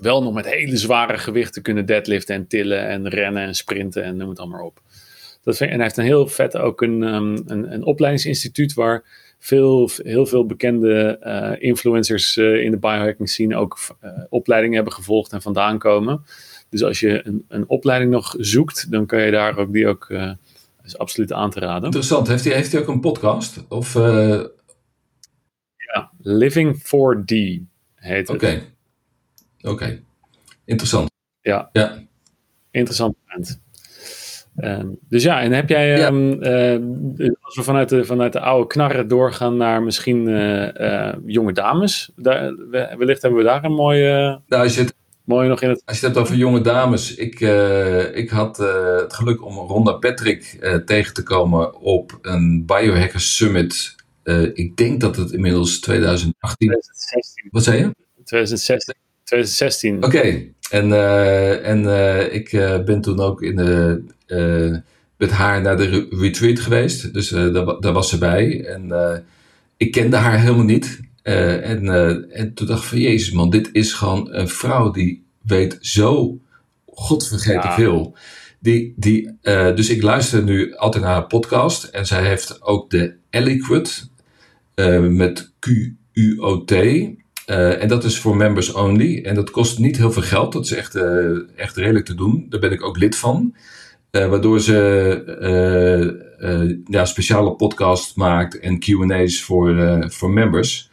wel 0.00 0.22
nog 0.22 0.34
met 0.34 0.50
hele 0.50 0.76
zware 0.76 1.18
gewichten 1.18 1.62
kunnen 1.62 1.86
deadliften 1.86 2.34
en 2.34 2.46
tillen 2.46 2.86
en 2.86 3.08
rennen 3.08 3.42
en 3.42 3.54
sprinten 3.54 4.02
en 4.02 4.16
noem 4.16 4.28
het 4.28 4.38
allemaal 4.38 4.66
op. 4.66 4.80
Dat 5.42 5.56
vind, 5.56 5.70
en 5.70 5.76
hij 5.76 5.84
heeft 5.84 5.96
een 5.96 6.04
heel 6.04 6.26
vet 6.26 6.56
ook 6.56 6.82
een, 6.82 7.02
um, 7.02 7.42
een, 7.46 7.72
een 7.72 7.84
opleidingsinstituut 7.84 8.74
waar 8.74 9.04
veel, 9.38 9.90
heel 9.96 10.26
veel 10.26 10.46
bekende 10.46 11.20
uh, 11.22 11.68
influencers 11.68 12.36
uh, 12.36 12.62
in 12.62 12.70
de 12.70 12.78
biohacking 12.78 13.28
scene 13.28 13.56
ook 13.56 13.78
uh, 14.04 14.10
opleidingen 14.28 14.76
hebben 14.76 14.94
gevolgd 14.94 15.32
en 15.32 15.42
vandaan 15.42 15.78
komen. 15.78 16.22
Dus 16.70 16.82
als 16.82 17.00
je 17.00 17.26
een, 17.26 17.44
een 17.48 17.68
opleiding 17.68 18.10
nog 18.10 18.34
zoekt, 18.38 18.90
dan 18.90 19.06
kan 19.06 19.22
je 19.22 19.30
daar 19.30 19.56
ook 19.56 19.72
die 19.72 19.88
ook 19.88 20.12
is 20.84 20.98
absoluut 20.98 21.32
aan 21.32 21.50
te 21.50 21.60
raden. 21.60 21.84
Interessant. 21.84 22.28
Heeft 22.28 22.44
hij, 22.44 22.54
heeft 22.54 22.72
hij 22.72 22.80
ook 22.80 22.88
een 22.88 23.00
podcast? 23.00 23.64
Of, 23.68 23.94
Ja, 25.94 26.10
Living 26.18 26.76
4D 26.76 27.34
heet 27.94 28.28
het. 28.28 28.30
Oké. 28.30 28.62
Oké, 29.62 30.02
interessant. 30.64 31.10
Ja, 31.40 31.68
ja. 31.72 31.98
interessant 32.70 33.16
moment. 33.26 33.60
Um, 34.56 34.98
dus 35.08 35.22
ja, 35.22 35.40
en 35.40 35.52
heb 35.52 35.68
jij, 35.68 35.98
ja. 35.98 36.06
um, 36.06 36.42
uh, 36.42 37.30
als 37.40 37.56
we 37.56 37.62
vanuit 37.62 37.88
de, 37.88 38.04
vanuit 38.04 38.32
de 38.32 38.40
oude 38.40 38.66
knarren 38.66 39.08
doorgaan 39.08 39.56
naar 39.56 39.82
misschien 39.82 40.28
uh, 40.28 40.68
uh, 40.74 41.12
jonge 41.26 41.52
dames, 41.52 42.10
daar, 42.16 42.56
wellicht 42.70 43.22
hebben 43.22 43.40
we 43.40 43.46
daar 43.46 43.64
een 43.64 43.72
mooie, 43.72 44.40
nou, 44.46 44.62
als 44.62 44.74
je 44.74 44.80
het, 44.80 44.94
nog 45.28 45.62
in 45.62 45.68
het... 45.68 45.82
Als 45.84 46.00
je 46.00 46.06
het 46.06 46.14
hebt 46.14 46.26
over 46.26 46.38
jonge 46.38 46.60
dames, 46.60 47.14
ik, 47.14 47.40
ik 48.14 48.30
had 48.30 48.56
het 48.56 49.12
geluk 49.12 49.44
om 49.44 49.54
Ronda 49.54 49.92
Patrick 49.92 50.58
tegen 50.86 51.14
te 51.14 51.22
komen 51.22 51.80
op 51.80 52.18
een 52.22 52.66
Biohackers 52.66 53.36
Summit. 53.36 53.94
ik 54.54 54.76
denk 54.76 55.00
dat 55.00 55.16
het 55.16 55.30
inmiddels 55.30 55.80
2018... 55.80 56.68
2016. 56.68 57.48
Wat 57.50 57.64
zei 57.64 57.78
je? 57.78 57.94
2016. 58.24 58.94
2016. 59.24 59.96
Oké, 59.96 60.06
okay. 60.06 60.52
en, 60.70 60.92
en 61.64 62.32
ik 62.32 62.50
ben 62.84 63.00
toen 63.00 63.20
ook 63.20 63.42
in 63.42 63.56
de, 63.56 64.02
met 65.16 65.30
haar 65.30 65.60
naar 65.60 65.76
de 65.76 66.06
retreat 66.10 66.60
geweest. 66.60 67.14
Dus 67.14 67.28
daar, 67.28 67.80
daar, 67.80 67.92
was 67.92 68.08
ze 68.08 68.18
bij. 68.18 68.64
En 68.64 68.92
ik 69.76 69.90
kende 69.90 70.16
haar 70.16 70.40
helemaal 70.40 70.64
niet. 70.64 71.00
En, 71.62 71.88
en 72.30 72.54
toen 72.54 72.66
dacht 72.66 72.82
ik 72.82 72.88
van, 72.88 72.98
jezus 72.98 73.30
man, 73.30 73.50
dit 73.50 73.68
is 73.72 73.92
gewoon 73.92 74.34
een 74.34 74.48
vrouw 74.48 74.90
die 74.90 75.24
weet 75.42 75.78
zo 75.80 76.38
godvergeten 76.86 77.68
ja. 77.68 77.74
veel. 77.74 78.16
Die, 78.60 78.94
die, 78.96 79.38
dus 79.74 79.90
ik 79.90 80.02
luister 80.02 80.42
nu 80.42 80.74
altijd 80.74 81.04
naar 81.04 81.12
haar 81.12 81.26
podcast. 81.26 81.84
En 81.84 82.06
zij 82.06 82.26
heeft 82.26 82.62
ook 82.62 82.90
de 82.90 83.14
Eliquid 83.30 84.10
met 85.00 85.52
Q-U-O-T. 85.58 86.72
En 87.46 87.88
dat 87.88 88.04
is 88.04 88.18
voor 88.18 88.36
members 88.36 88.72
only. 88.72 89.22
En 89.22 89.34
dat 89.34 89.50
kost 89.50 89.78
niet 89.78 89.96
heel 89.96 90.12
veel 90.12 90.22
geld. 90.22 90.52
Dat 90.52 90.64
is 90.64 90.72
echt, 90.72 90.94
echt 91.56 91.76
redelijk 91.76 92.04
te 92.04 92.14
doen. 92.14 92.46
Daar 92.48 92.60
ben 92.60 92.72
ik 92.72 92.84
ook 92.84 92.98
lid 92.98 93.16
van. 93.16 93.54
Waardoor 94.10 94.60
ze 94.60 96.82
ja, 96.84 97.04
speciale 97.04 97.54
podcast 97.54 98.16
maakt 98.16 98.58
en 98.58 98.78
QA's 98.78 99.42
voor, 99.42 100.04
voor 100.10 100.30
members. 100.30 100.90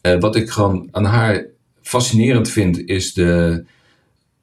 Wat 0.00 0.36
ik 0.36 0.50
gewoon 0.50 0.88
aan 0.90 1.04
haar 1.04 1.46
fascinerend 1.82 2.50
vind, 2.50 2.88
is 2.88 3.12
de, 3.14 3.64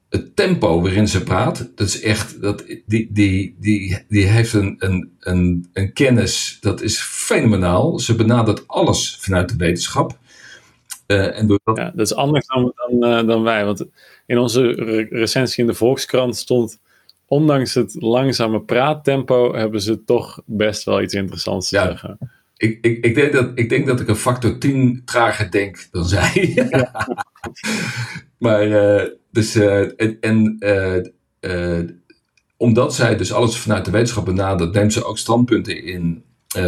het 0.08 0.36
tempo 0.36 0.82
waarin 0.82 1.08
ze 1.08 1.22
praat. 1.22 1.70
Dat 1.74 1.86
is 1.86 2.00
echt, 2.00 2.40
dat, 2.40 2.64
die, 2.86 3.08
die, 3.12 3.56
die, 3.60 4.04
die 4.08 4.24
heeft 4.24 4.52
een, 4.52 4.76
een, 4.78 5.10
een, 5.20 5.68
een 5.72 5.92
kennis, 5.92 6.58
dat 6.60 6.82
is 6.82 7.00
fenomenaal. 7.00 7.98
Ze 7.98 8.14
benadert 8.14 8.68
alles 8.68 9.16
vanuit 9.20 9.48
de 9.48 9.56
wetenschap. 9.56 10.18
Uh, 11.06 11.38
en 11.38 11.46
dat... 11.46 11.60
Ja, 11.64 11.92
dat 11.94 12.06
is 12.06 12.14
anders 12.14 12.46
dan, 12.46 12.72
dan, 12.74 13.10
uh, 13.10 13.26
dan 13.26 13.42
wij. 13.42 13.64
Want 13.64 13.84
in 14.26 14.38
onze 14.38 14.66
re 14.66 15.06
recensie 15.10 15.64
in 15.64 15.70
de 15.70 15.76
Volkskrant 15.76 16.36
stond. 16.36 16.78
Ondanks 17.26 17.74
het 17.74 17.96
langzame 17.98 18.60
praattempo 18.60 19.54
hebben 19.54 19.80
ze 19.80 20.04
toch 20.04 20.42
best 20.44 20.84
wel 20.84 21.02
iets 21.02 21.14
interessants 21.14 21.68
te 21.68 21.76
ja. 21.76 21.86
zeggen. 21.86 22.18
Ik, 22.56 22.78
ik, 22.80 23.04
ik, 23.04 23.14
denk 23.14 23.32
dat, 23.32 23.50
ik 23.54 23.68
denk 23.68 23.86
dat 23.86 24.00
ik 24.00 24.08
een 24.08 24.16
factor 24.16 24.58
10 24.58 25.02
trager 25.04 25.50
denk 25.50 25.88
dan 25.90 26.04
zij. 26.04 26.52
Ja. 26.54 26.90
maar, 28.38 28.66
uh, 28.66 29.02
dus, 29.30 29.54
en, 29.54 30.16
en 30.20 30.58
omdat 32.56 32.94
zij 32.94 33.16
dus 33.16 33.32
alles 33.32 33.58
vanuit 33.58 33.84
de 33.84 33.90
wetenschap 33.90 34.24
benadert, 34.24 34.74
neemt 34.74 34.92
ze 34.92 35.04
ook 35.04 35.18
standpunten 35.18 35.84
in 35.84 36.24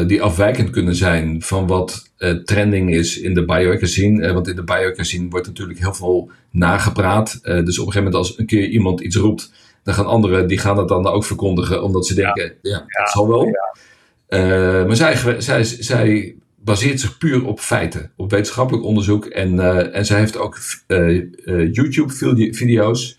die 0.06 0.22
afwijkend 0.22 0.70
kunnen 0.70 0.94
zijn 0.94 1.42
van 1.42 1.66
wat 1.66 2.12
trending 2.44 2.94
is 2.94 3.18
in 3.18 3.34
de 3.34 3.44
biohacker 3.44 3.88
scene. 3.88 4.32
Want 4.32 4.48
in 4.48 4.56
de 4.56 4.64
biohacker 4.64 5.04
scene 5.04 5.28
wordt 5.28 5.46
natuurlijk 5.46 5.78
heel 5.78 5.94
veel 5.94 6.30
nagepraat. 6.50 7.40
dus 7.42 7.78
op 7.78 7.86
een 7.86 7.92
gegeven 7.92 7.94
moment 7.94 8.14
als 8.14 8.38
een 8.38 8.46
keer 8.46 8.68
iemand 8.68 9.00
iets 9.00 9.16
roept, 9.16 9.50
dan 9.82 9.94
gaan 9.94 10.06
anderen 10.06 10.46
die 10.46 10.58
gaan 10.58 10.76
dat 10.76 10.88
dan 10.88 11.06
ook 11.06 11.24
verkondigen, 11.24 11.82
omdat 11.82 12.06
ze 12.06 12.14
denken, 12.14 12.54
ja, 12.62 12.70
ja 12.70 12.84
dat 13.02 13.10
zal 13.10 13.28
wel. 13.28 13.44
Ja. 13.44 13.76
Maar 14.86 14.96
zij, 14.96 15.40
zij, 15.40 15.64
zij 15.64 16.34
baseert 16.56 17.00
zich 17.00 17.18
puur 17.18 17.46
op 17.46 17.60
feiten, 17.60 18.12
op 18.16 18.30
wetenschappelijk 18.30 18.84
onderzoek. 18.84 19.24
En, 19.24 19.60
en 19.92 20.06
zij 20.06 20.18
heeft 20.18 20.36
ook 20.36 20.58
YouTube-video's 21.72 23.18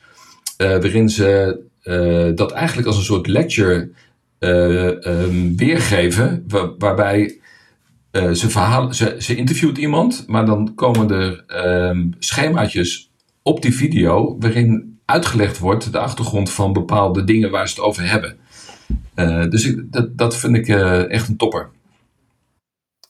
waarin 0.58 1.10
ze 1.10 1.60
dat 2.36 2.52
eigenlijk 2.52 2.88
als 2.88 2.98
een 2.98 3.04
soort 3.04 3.28
lecture 3.28 3.90
uh, 4.40 4.86
um, 4.86 5.58
weergeven, 5.58 6.46
waarbij 6.78 7.40
uh, 8.12 8.32
ze, 8.32 8.88
ze, 8.90 9.16
ze 9.20 9.36
interviewt 9.36 9.78
iemand, 9.78 10.24
maar 10.28 10.46
dan 10.46 10.76
komen 10.76 11.12
er 11.12 11.44
um, 11.90 12.14
schemaatjes 12.20 13.12
op 13.44 13.62
die 13.62 13.76
video 13.76 14.36
waarin 14.40 15.00
uitgelegd 15.06 15.58
wordt 15.58 15.92
de 15.92 16.00
achtergrond 16.00 16.52
van 16.52 16.74
bepaalde 16.74 17.24
dingen 17.24 17.52
waar 17.52 17.68
ze 17.68 17.76
het 17.76 17.84
over 17.84 18.10
hebben. 18.10 18.38
Uh, 19.20 19.50
dus 19.50 19.66
ik, 19.66 19.92
dat, 19.92 20.18
dat 20.18 20.38
vind 20.38 20.56
ik 20.56 20.68
echt 21.10 21.28
een 21.28 21.38
topper. 21.38 21.70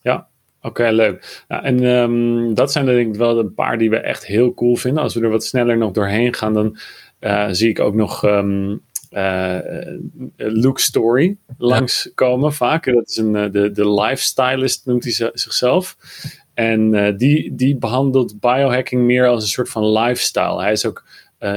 Ja, 0.01 0.29
Oké, 0.61 0.89
leuk. 0.89 1.43
Nou, 1.47 1.63
en 1.63 1.83
um, 1.83 2.53
dat 2.53 2.71
zijn 2.71 2.85
denk 2.85 3.13
ik 3.13 3.19
wel 3.19 3.39
een 3.39 3.53
paar 3.53 3.77
die 3.77 3.89
we 3.89 3.97
echt 3.97 4.25
heel 4.25 4.53
cool 4.53 4.75
vinden. 4.75 5.03
Als 5.03 5.13
we 5.13 5.21
er 5.21 5.29
wat 5.29 5.45
sneller 5.45 5.77
nog 5.77 5.91
doorheen 5.91 6.33
gaan, 6.33 6.53
dan 6.53 6.77
uh, 7.19 7.47
zie 7.51 7.69
ik 7.69 7.79
ook 7.79 7.93
nog 7.93 8.23
um, 8.23 8.81
uh, 9.11 9.57
Luke 10.35 10.81
Story 10.81 11.37
langskomen 11.57 12.53
vaak. 12.53 12.85
Dat 12.85 13.09
is 13.09 13.17
een, 13.17 13.35
eh, 13.35 13.51
de, 13.51 13.71
de 13.71 13.93
lifestylist 13.93 14.85
noemt 14.85 15.03
hij 15.03 15.31
zichzelf. 15.33 15.97
En 16.53 17.15
die, 17.17 17.55
die 17.55 17.77
behandelt 17.77 18.39
biohacking 18.39 19.01
meer 19.01 19.27
als 19.27 19.43
een 19.43 19.49
soort 19.49 19.69
van 19.69 19.91
lifestyle. 19.91 20.61
Hij 20.61 20.71
is 20.71 20.85
ook 20.85 21.03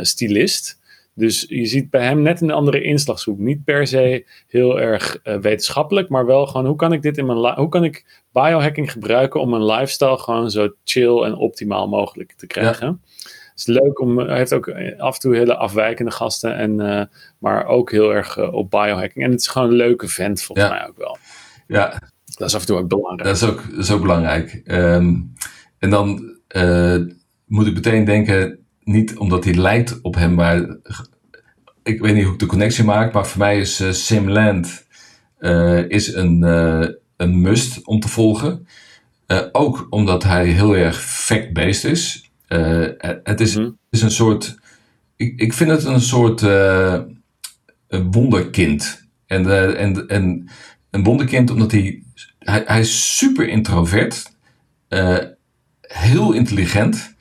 stylist. 0.03 0.81
Dus 1.15 1.47
je 1.49 1.67
ziet 1.67 1.91
bij 1.91 2.05
hem 2.05 2.23
net 2.23 2.41
een 2.41 2.51
andere 2.51 2.83
inslagshoek. 2.83 3.39
Niet 3.39 3.65
per 3.65 3.87
se 3.87 4.27
heel 4.47 4.81
erg 4.81 5.19
uh, 5.25 5.37
wetenschappelijk, 5.37 6.09
maar 6.09 6.27
wel 6.27 6.47
gewoon 6.47 6.67
hoe 6.67 6.77
kan 6.77 6.93
ik 6.93 7.03
dit 7.03 7.19
in 7.19 7.27
mijn 7.27 7.55
hoe 7.55 7.69
kan 7.69 7.85
ik 7.85 8.23
biohacking 8.33 8.93
gebruiken 8.93 9.41
om 9.41 9.51
mijn 9.51 9.65
lifestyle 9.65 10.19
gewoon 10.19 10.51
zo 10.51 10.75
chill 10.85 11.23
en 11.23 11.35
optimaal 11.35 11.89
mogelijk 11.89 12.33
te 12.33 12.47
krijgen. 12.47 12.87
Ja 12.87 13.11
is 13.55 13.67
leuk 13.67 14.01
om. 14.01 14.19
Hij 14.19 14.37
heeft 14.37 14.53
ook 14.53 14.73
af 14.99 15.15
en 15.15 15.21
toe 15.21 15.37
hele 15.37 15.57
afwijkende 15.57 16.11
gasten. 16.11 16.57
En, 16.57 16.81
uh, 16.81 17.03
maar 17.39 17.67
ook 17.67 17.91
heel 17.91 18.15
erg 18.15 18.37
uh, 18.37 18.53
op 18.53 18.71
biohacking. 18.71 19.25
En 19.25 19.31
het 19.31 19.41
is 19.41 19.47
gewoon 19.47 19.69
een 19.69 19.75
leuke 19.75 20.09
vent, 20.09 20.43
volgens 20.43 20.69
mij 20.69 20.89
ook 20.89 20.99
wel. 20.99 21.17
Ja. 21.67 22.01
Dat 22.37 22.49
is 22.49 22.55
af 22.55 22.61
en 22.61 22.67
toe 22.67 22.79
ook 22.79 22.89
belangrijk. 22.89 23.25
Dat 23.25 23.37
is 23.37 23.45
ook, 23.45 23.71
dat 23.71 23.79
is 23.79 23.91
ook 23.91 24.01
belangrijk. 24.01 24.63
Um, 24.65 25.33
en 25.79 25.91
dan 25.91 26.37
moet 27.47 27.67
ik 27.67 27.75
meteen 27.75 28.05
denken, 28.05 28.62
niet 28.85 29.17
omdat 29.17 29.45
hij 29.45 29.55
lijkt 29.55 30.01
op 30.01 30.15
hem, 30.15 30.35
maar 30.35 30.77
ik 31.83 32.01
weet 32.01 32.15
niet 32.15 32.25
hoe 32.25 32.33
ik 32.33 32.39
de 32.39 32.47
connectie 32.47 32.85
maak, 32.85 33.13
maar 33.13 33.27
voor 33.27 33.39
mij 33.39 33.59
is 33.59 33.81
uh, 33.81 33.91
Sim 33.91 34.31
Land 34.31 34.87
is 35.89 36.15
een, 36.15 36.43
een 37.17 37.41
must 37.41 37.87
om 37.87 38.01
te 38.01 38.09
volgen. 38.09 38.67
ook 39.53 39.87
omdat 39.91 40.23
hij 40.23 40.47
heel 40.47 40.77
erg 40.77 41.03
fact-based 41.03 41.85
is. 41.85 42.31
Het 43.23 43.41
is, 43.41 43.57
mhm. 43.57 43.71
is, 43.91 44.03
een 44.03 44.11
soort. 44.11 44.59
Ik, 45.17 45.41
ik 45.41 45.53
vind 45.53 45.71
het 45.71 45.85
een 45.85 46.01
soort 46.01 46.43
een 46.43 48.11
wonderkind. 48.11 49.07
En, 49.27 49.77
en, 49.77 50.09
en 50.09 50.49
een 50.91 51.05
wonderkind 51.05 51.51
omdat 51.51 51.73
hij. 51.73 52.03
Hij, 52.39 52.63
hij 52.67 52.81
is 52.81 53.17
super 53.17 53.49
introvert. 53.49 54.33
heel 55.81 56.33
intelligent. 56.33 57.15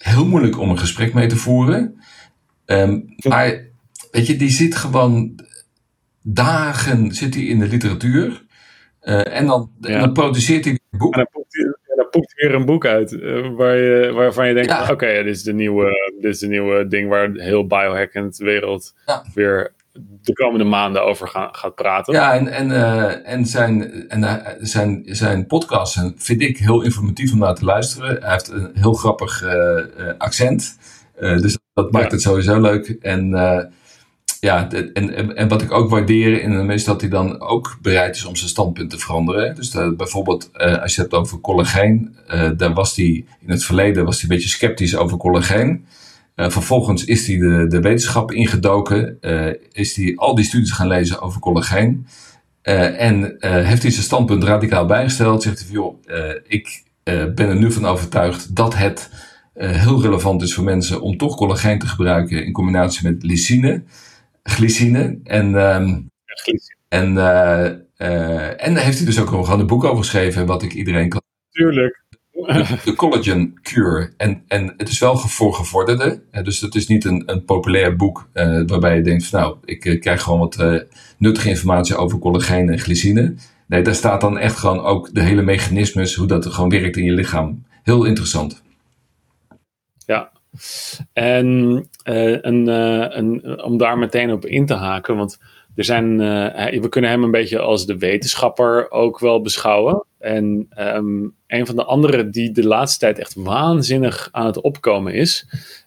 Heel 0.00 0.26
moeilijk 0.26 0.58
om 0.58 0.70
een 0.70 0.78
gesprek 0.78 1.14
mee 1.14 1.26
te 1.26 1.36
voeren. 1.36 2.00
Um, 2.66 3.14
maar 3.28 3.64
weet 4.10 4.26
je, 4.26 4.36
die 4.36 4.50
zit 4.50 4.74
gewoon 4.74 5.40
dagen 6.22 7.14
zit 7.14 7.34
hij 7.34 7.44
in 7.44 7.58
de 7.58 7.68
literatuur. 7.68 8.44
en, 9.00 9.46
dan, 9.46 9.70
ja. 9.80 9.88
en 9.88 10.00
dan 10.00 10.12
produceert 10.12 10.64
hij 10.64 10.78
boeken 10.90 11.28
poept 12.10 12.34
weer 12.34 12.54
een 12.54 12.64
boek 12.64 12.86
uit 12.86 13.12
uh, 13.12 13.48
waar 13.56 13.76
je, 13.76 14.12
waarvan 14.12 14.48
je 14.48 14.54
denkt: 14.54 14.90
oké, 14.90 15.22
dit, 15.22 15.26
is 15.26 15.42
de 15.42 15.52
nieuwe, 15.52 16.12
dit 16.20 16.34
is 16.34 16.38
de 16.38 16.48
nieuwe 16.48 16.86
ding 16.86 17.08
waar 17.08 17.30
heel 17.32 17.66
biohackend 17.66 18.36
wereld 18.36 18.94
weer 19.34 19.72
de 20.22 20.32
komende 20.32 20.64
maanden 20.64 21.04
over 21.04 21.28
gaan, 21.28 21.48
gaat 21.52 21.74
praten. 21.74 22.14
Ja, 22.14 22.34
en, 22.34 22.48
en, 22.48 22.68
uh, 22.68 23.32
en, 23.32 23.46
zijn, 23.46 24.08
en 24.08 24.22
uh, 24.22 24.34
zijn, 24.60 25.02
zijn 25.06 25.46
podcast 25.46 26.12
vind 26.16 26.42
ik 26.42 26.58
heel 26.58 26.82
informatief 26.82 27.32
om 27.32 27.38
naar 27.38 27.54
te 27.54 27.64
luisteren. 27.64 28.22
Hij 28.22 28.32
heeft 28.32 28.48
een 28.48 28.70
heel 28.74 28.92
grappig 28.92 29.44
accent. 30.18 30.78
dus 31.18 31.58
dat 31.74 31.92
maakt 31.92 32.12
het 32.12 32.22
sowieso 32.22 32.60
leuk. 32.60 32.88
En 32.88 33.30
ja, 34.40 34.70
en, 34.70 35.36
en, 35.36 35.48
wat 35.48 35.62
ik 35.62 35.72
ook 35.72 35.90
waardeer 35.90 36.42
in 36.42 36.50
hem 36.50 36.70
is 36.70 36.84
dat 36.84 37.00
hij 37.00 37.10
dan 37.10 37.40
ook 37.40 37.78
bereid 37.82 38.16
is 38.16 38.24
om 38.24 38.36
zijn 38.36 38.50
standpunt 38.50 38.90
te 38.90 38.98
veranderen. 38.98 39.54
Dus 39.54 39.70
bijvoorbeeld 39.96 40.50
als 40.52 40.94
je 40.94 41.02
het 41.02 41.10
hebt 41.10 41.14
over 41.14 41.40
collageen, 41.40 42.16
daar 42.56 42.74
was 42.74 42.96
hij 42.96 43.24
in 43.40 43.50
het 43.50 43.64
verleden 43.64 44.04
was 44.04 44.20
hij 44.20 44.30
een 44.30 44.36
beetje 44.36 44.50
sceptisch 44.50 44.96
over 44.96 45.16
collageen. 45.16 45.86
Uh, 46.40 46.50
vervolgens 46.50 47.04
is 47.04 47.26
hij 47.26 47.38
de, 47.38 47.66
de 47.66 47.80
wetenschap 47.80 48.32
ingedoken, 48.32 49.18
is 49.72 49.96
hij 49.96 50.12
al 50.16 50.34
die 50.34 50.44
studies 50.44 50.70
gaan 50.70 50.86
lezen 50.86 51.20
over 51.20 51.40
collageen. 51.40 52.06
en 52.62 53.36
heeft 53.40 53.82
hij 53.82 53.90
zijn 53.90 54.04
standpunt 54.04 54.44
radicaal 54.44 54.86
bijgesteld. 54.86 55.42
Zegt 55.42 55.58
hij 55.58 55.66
van 55.66 55.76
joh, 55.76 56.02
ik 56.46 56.82
ben 57.04 57.48
er 57.48 57.56
nu 57.56 57.72
van 57.72 57.86
overtuigd 57.86 58.56
dat 58.56 58.76
het 58.76 59.10
heel 59.54 60.02
relevant 60.02 60.42
is 60.42 60.54
voor 60.54 60.64
mensen 60.64 61.00
om 61.00 61.16
toch 61.16 61.36
collageen 61.36 61.78
te 61.78 61.86
gebruiken 61.86 62.44
in 62.44 62.52
combinatie 62.52 63.10
met 63.10 63.22
lysine 63.22 63.82
glycine. 64.42 65.18
En, 65.24 65.54
um, 65.54 66.10
en, 66.88 67.18
en 68.58 68.74
daar 68.74 68.84
heeft 68.84 68.96
hij 68.96 69.06
dus 69.06 69.20
ook 69.20 69.28
gewoon 69.28 69.60
een 69.60 69.66
boek 69.66 69.84
over 69.84 70.04
geschreven, 70.04 70.46
wat 70.46 70.62
ik 70.62 70.72
iedereen 70.72 71.08
kan. 71.08 71.22
Tuurlijk. 71.50 72.02
De, 72.84 72.92
collagen 72.96 73.54
cure. 73.62 74.12
En, 74.16 74.44
en 74.48 74.74
het 74.76 74.88
is 74.88 74.98
wel 74.98 75.16
voor 75.16 75.54
gevorderden. 75.54 76.22
Dus 76.42 76.60
het 76.60 76.74
is 76.74 76.86
niet 76.86 77.04
een, 77.04 77.22
een 77.26 77.44
populair 77.44 77.96
boek 77.96 78.28
uh, 78.34 78.62
waarbij 78.66 78.96
je 78.96 79.02
denkt: 79.02 79.26
van, 79.26 79.40
nou, 79.40 79.56
ik 79.64 80.00
krijg 80.00 80.22
gewoon 80.22 80.38
wat 80.38 80.84
nuttige 81.18 81.48
informatie 81.48 81.96
over 81.96 82.18
collageen 82.18 82.68
en 82.68 82.78
glycine. 82.78 83.34
Nee, 83.66 83.82
daar 83.82 83.94
staat 83.94 84.20
dan 84.20 84.38
echt 84.38 84.56
gewoon 84.56 84.80
ook 84.80 85.14
de 85.14 85.22
hele 85.22 85.42
mechanismes, 85.42 86.14
hoe 86.14 86.26
dat 86.26 86.46
gewoon 86.46 86.70
werkt 86.70 86.96
in 86.96 87.04
je 87.04 87.12
lichaam. 87.12 87.64
Heel 87.82 88.04
interessant. 88.04 88.62
Ja, 90.06 90.32
en 91.12 91.46
een, 92.02 92.66
een, 92.66 93.62
om 93.62 93.78
daar 93.78 93.98
meteen 93.98 94.32
op 94.32 94.46
in 94.46 94.66
te 94.66 94.74
haken, 94.74 95.16
want 95.16 95.38
er 95.74 95.84
zijn, 95.84 96.16
we 96.80 96.86
kunnen 96.88 97.10
hem 97.10 97.24
een 97.24 97.30
beetje 97.30 97.58
als 97.58 97.86
de 97.86 97.98
wetenschapper 97.98 98.90
ook 98.90 99.18
wel 99.18 99.40
beschouwen. 99.40 100.04
En 100.20 100.68
um, 100.78 101.34
een 101.46 101.66
van 101.66 101.76
de 101.76 101.84
anderen 101.84 102.30
die 102.30 102.50
de 102.50 102.66
laatste 102.66 102.98
tijd 102.98 103.18
echt 103.18 103.34
waanzinnig 103.34 104.28
aan 104.32 104.46
het 104.46 104.60
opkomen 104.60 105.14
is, 105.14 105.46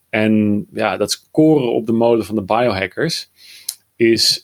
en 0.10 0.66
ja, 0.74 0.98
dat 0.98 1.12
scoren 1.12 1.74
op 1.74 1.86
de 1.86 1.92
molen 1.92 2.26
van 2.26 2.36
de 2.36 2.44
biohackers, 2.44 3.30
is 3.96 4.44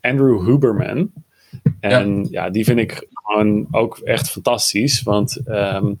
Andrew 0.00 0.46
Huberman. 0.46 1.12
En 1.80 2.18
ja. 2.18 2.28
ja. 2.30 2.50
die 2.50 2.64
vind 2.64 2.78
ik 2.78 3.06
gewoon 3.12 3.66
ook 3.70 3.98
echt 3.98 4.30
fantastisch, 4.30 5.02
want 5.02 5.40
um, 5.48 5.98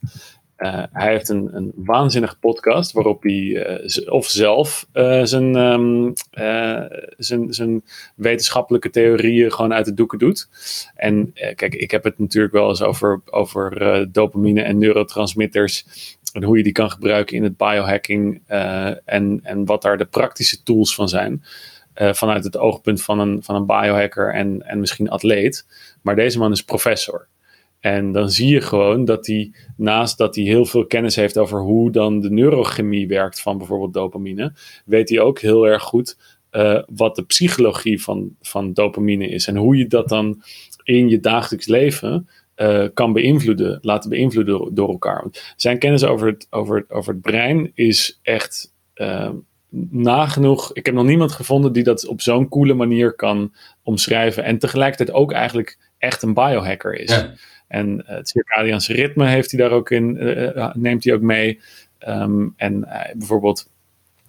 uh, 0.62 0.82
hij 0.92 1.10
heeft 1.10 1.28
een, 1.28 1.56
een 1.56 1.72
waanzinnige 1.74 2.36
podcast 2.38 2.92
waarop 2.92 3.22
hij 3.22 3.32
uh, 3.32 4.12
of 4.12 4.26
zelf 4.26 4.86
uh, 4.94 5.20
zijn, 5.24 5.56
um, 5.56 6.12
zijn, 7.16 7.52
zijn 7.52 7.84
wetenschappelijke 8.14 8.90
theorieën 8.90 9.52
gewoon 9.52 9.72
uit 9.72 9.84
de 9.84 9.94
doeken 9.94 10.18
doet. 10.18 10.48
En 10.94 11.32
kijk, 11.32 11.74
ik 11.74 11.90
heb 11.90 12.04
het 12.04 12.18
natuurlijk 12.18 12.54
wel 12.54 12.68
eens 12.68 12.82
over, 12.82 13.20
over 13.30 14.08
dopamine 14.12 14.62
en 14.62 14.78
neurotransmitters 14.78 15.86
en 16.32 16.42
hoe 16.42 16.56
je 16.56 16.62
die 16.62 16.72
kan 16.72 16.90
gebruiken 16.90 17.36
in 17.36 17.42
het 17.42 17.56
biohacking 17.56 18.42
en, 19.04 19.40
en 19.42 19.64
wat 19.64 19.82
daar 19.82 19.98
de 19.98 20.04
praktische 20.04 20.62
tools 20.62 20.94
van 20.94 21.08
zijn. 21.08 21.44
vanuit 21.94 22.44
het 22.44 22.56
oogpunt 22.56 23.02
van 23.02 23.18
een, 23.18 23.42
van 23.42 23.54
een 23.54 23.66
biohacker 23.66 24.34
en, 24.34 24.62
en 24.62 24.80
misschien 24.80 25.10
atleet. 25.10 25.66
Maar 26.02 26.16
deze 26.16 26.38
man 26.38 26.52
is 26.52 26.64
professor. 26.64 27.30
En 27.82 28.12
dan 28.12 28.30
zie 28.30 28.48
je 28.48 28.60
gewoon 28.60 29.04
dat 29.04 29.26
hij, 29.26 29.52
naast 29.76 30.18
dat 30.18 30.34
hij 30.34 30.44
heel 30.44 30.64
veel 30.64 30.86
kennis 30.86 31.16
heeft 31.16 31.38
over 31.38 31.60
hoe 31.60 31.90
dan 31.90 32.20
de 32.20 32.30
neurochemie 32.30 33.08
werkt 33.08 33.40
van 33.40 33.58
bijvoorbeeld 33.58 33.92
dopamine, 33.92 34.52
weet 34.84 35.08
hij 35.08 35.20
ook 35.20 35.38
heel 35.40 35.66
erg 35.66 35.82
goed 35.82 36.16
uh, 36.52 36.82
wat 36.94 37.16
de 37.16 37.24
psychologie 37.24 38.02
van, 38.02 38.36
van 38.40 38.72
dopamine 38.72 39.28
is. 39.28 39.46
En 39.46 39.56
hoe 39.56 39.76
je 39.76 39.86
dat 39.86 40.08
dan 40.08 40.42
in 40.82 41.08
je 41.08 41.20
dagelijks 41.20 41.66
leven 41.66 42.28
uh, 42.56 42.86
kan 42.94 43.12
beïnvloeden, 43.12 43.78
laten 43.80 44.10
beïnvloeden 44.10 44.58
door, 44.58 44.74
door 44.74 44.88
elkaar. 44.88 45.24
zijn 45.56 45.78
kennis 45.78 46.04
over 46.04 46.26
het, 46.26 46.46
over, 46.50 46.84
over 46.88 47.12
het 47.12 47.22
brein 47.22 47.70
is 47.74 48.18
echt 48.22 48.72
uh, 48.94 49.30
nagenoeg, 49.90 50.72
ik 50.72 50.86
heb 50.86 50.94
nog 50.94 51.04
niemand 51.04 51.32
gevonden 51.32 51.72
die 51.72 51.82
dat 51.82 52.06
op 52.06 52.20
zo'n 52.20 52.48
coole 52.48 52.74
manier 52.74 53.12
kan 53.12 53.52
omschrijven. 53.82 54.44
En 54.44 54.58
tegelijkertijd 54.58 55.12
ook 55.12 55.32
eigenlijk 55.32 55.78
echt 55.98 56.22
een 56.22 56.34
biohacker 56.34 56.94
is. 56.94 57.10
Ja. 57.10 57.34
En 57.72 58.02
het 58.06 58.28
circadiaanse 58.28 58.92
ritme 58.92 59.26
heeft 59.26 59.50
hij 59.50 59.60
daar 59.60 59.70
ook 59.70 59.90
in, 59.90 60.18
neemt 60.72 61.04
hij 61.04 61.14
ook 61.14 61.20
mee. 61.20 61.60
Ehm, 61.98 62.48
en 62.56 62.88
bijvoorbeeld 63.14 63.70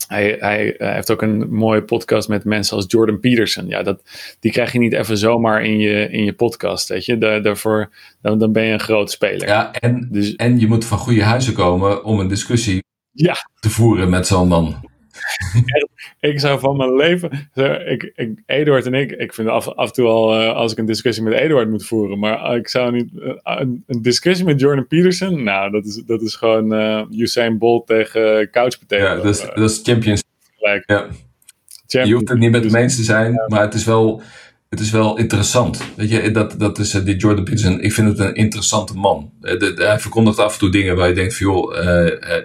hij, 0.07 0.35
hij, 0.39 0.75
heeft 0.77 1.11
ook 1.11 1.21
een 1.21 1.53
mooie 1.53 1.83
podcast 1.83 2.27
met 2.27 2.43
mensen 2.43 2.75
als 2.75 2.85
Jordan 2.87 3.19
Peterson. 3.19 3.67
Ja, 3.67 3.83
dat, 3.83 4.01
die 4.39 4.51
krijg 4.51 4.71
je 4.71 4.79
niet 4.79 4.93
even 4.93 5.17
zomaar 5.17 5.63
in 5.63 5.79
je, 5.79 6.09
in 6.09 6.23
je 6.23 6.33
podcast. 6.33 6.89
Weet 6.89 7.05
je? 7.05 7.17
daarvoor, 7.17 7.89
dan, 8.21 8.39
dan 8.39 8.51
ben 8.51 8.63
je 8.63 8.73
een 8.73 8.79
groot 8.79 9.11
speler. 9.11 9.47
Ja, 9.47 9.71
en, 9.71 10.07
dus, 10.11 10.35
en 10.35 10.59
je 10.59 10.67
moet 10.67 10.85
van 10.85 10.97
goede 10.97 11.23
huizen 11.23 11.53
komen 11.53 12.03
om 12.03 12.19
een 12.19 12.27
discussie 12.27 12.83
ja. 13.11 13.35
te 13.59 13.69
voeren 13.69 14.09
met 14.09 14.27
zo'n 14.27 14.47
man. 14.47 14.91
ik 16.31 16.39
zou 16.39 16.59
van 16.59 16.77
mijn 16.77 16.95
leven. 16.95 17.49
Ik, 17.85 18.11
ik, 18.15 18.41
Eduard 18.45 18.85
en 18.85 18.93
ik, 18.93 19.11
ik 19.11 19.33
vind 19.33 19.47
af, 19.47 19.67
af 19.67 19.87
en 19.87 19.93
toe 19.93 20.07
al 20.07 20.41
uh, 20.41 20.53
als 20.53 20.71
ik 20.71 20.77
een 20.77 20.85
discussie 20.85 21.23
met 21.23 21.33
Eduard 21.33 21.69
moet 21.69 21.85
voeren. 21.85 22.19
Maar 22.19 22.55
ik 22.55 22.67
zou 22.67 22.91
niet. 22.91 23.09
Uh, 23.13 23.33
een, 23.43 23.83
een, 23.87 24.01
discussie 24.01 24.45
met 24.45 24.59
Jordan 24.59 24.87
Peterson. 24.87 25.43
Nou, 25.43 25.71
dat 25.71 25.85
is, 25.85 26.03
dat 26.05 26.21
is 26.21 26.35
gewoon 26.35 26.73
uh, 26.73 27.19
Usain 27.19 27.57
Bolt 27.57 27.87
tegen 27.87 28.49
Couch 28.51 28.79
Potato. 28.79 29.03
Ja, 29.03 29.15
dat 29.15 29.25
is, 29.25 29.39
dat 29.39 29.69
is 29.69 29.79
Champions. 29.83 30.23
Gelijk. 30.57 30.83
Ja. 30.85 30.97
Champions. 30.97 32.09
Je 32.09 32.13
hoeft 32.13 32.29
het 32.29 32.39
niet 32.39 32.51
met 32.51 32.63
hem 32.63 32.75
eens 32.75 32.95
te 32.95 33.03
zijn, 33.03 33.43
maar 33.47 33.61
het 33.61 33.73
is 33.73 33.85
wel. 33.85 34.21
Het 34.69 34.81
is 34.81 34.91
wel 34.91 35.17
interessant. 35.17 35.81
Weet 35.95 36.09
je, 36.09 36.31
dat, 36.31 36.59
dat 36.59 36.79
is 36.79 36.91
die 36.91 37.15
Jordan 37.15 37.43
Peterson. 37.43 37.81
Ik 37.81 37.93
vind 37.93 38.07
het 38.07 38.19
een 38.19 38.35
interessante 38.35 38.93
man. 38.93 39.31
Hij 39.41 39.99
verkondigt 39.99 40.39
af 40.39 40.53
en 40.53 40.59
toe 40.59 40.69
dingen 40.69 40.95
waar 40.95 41.07
je 41.07 41.13
denkt: 41.13 41.37
van, 41.37 41.47
joh, 41.47 41.77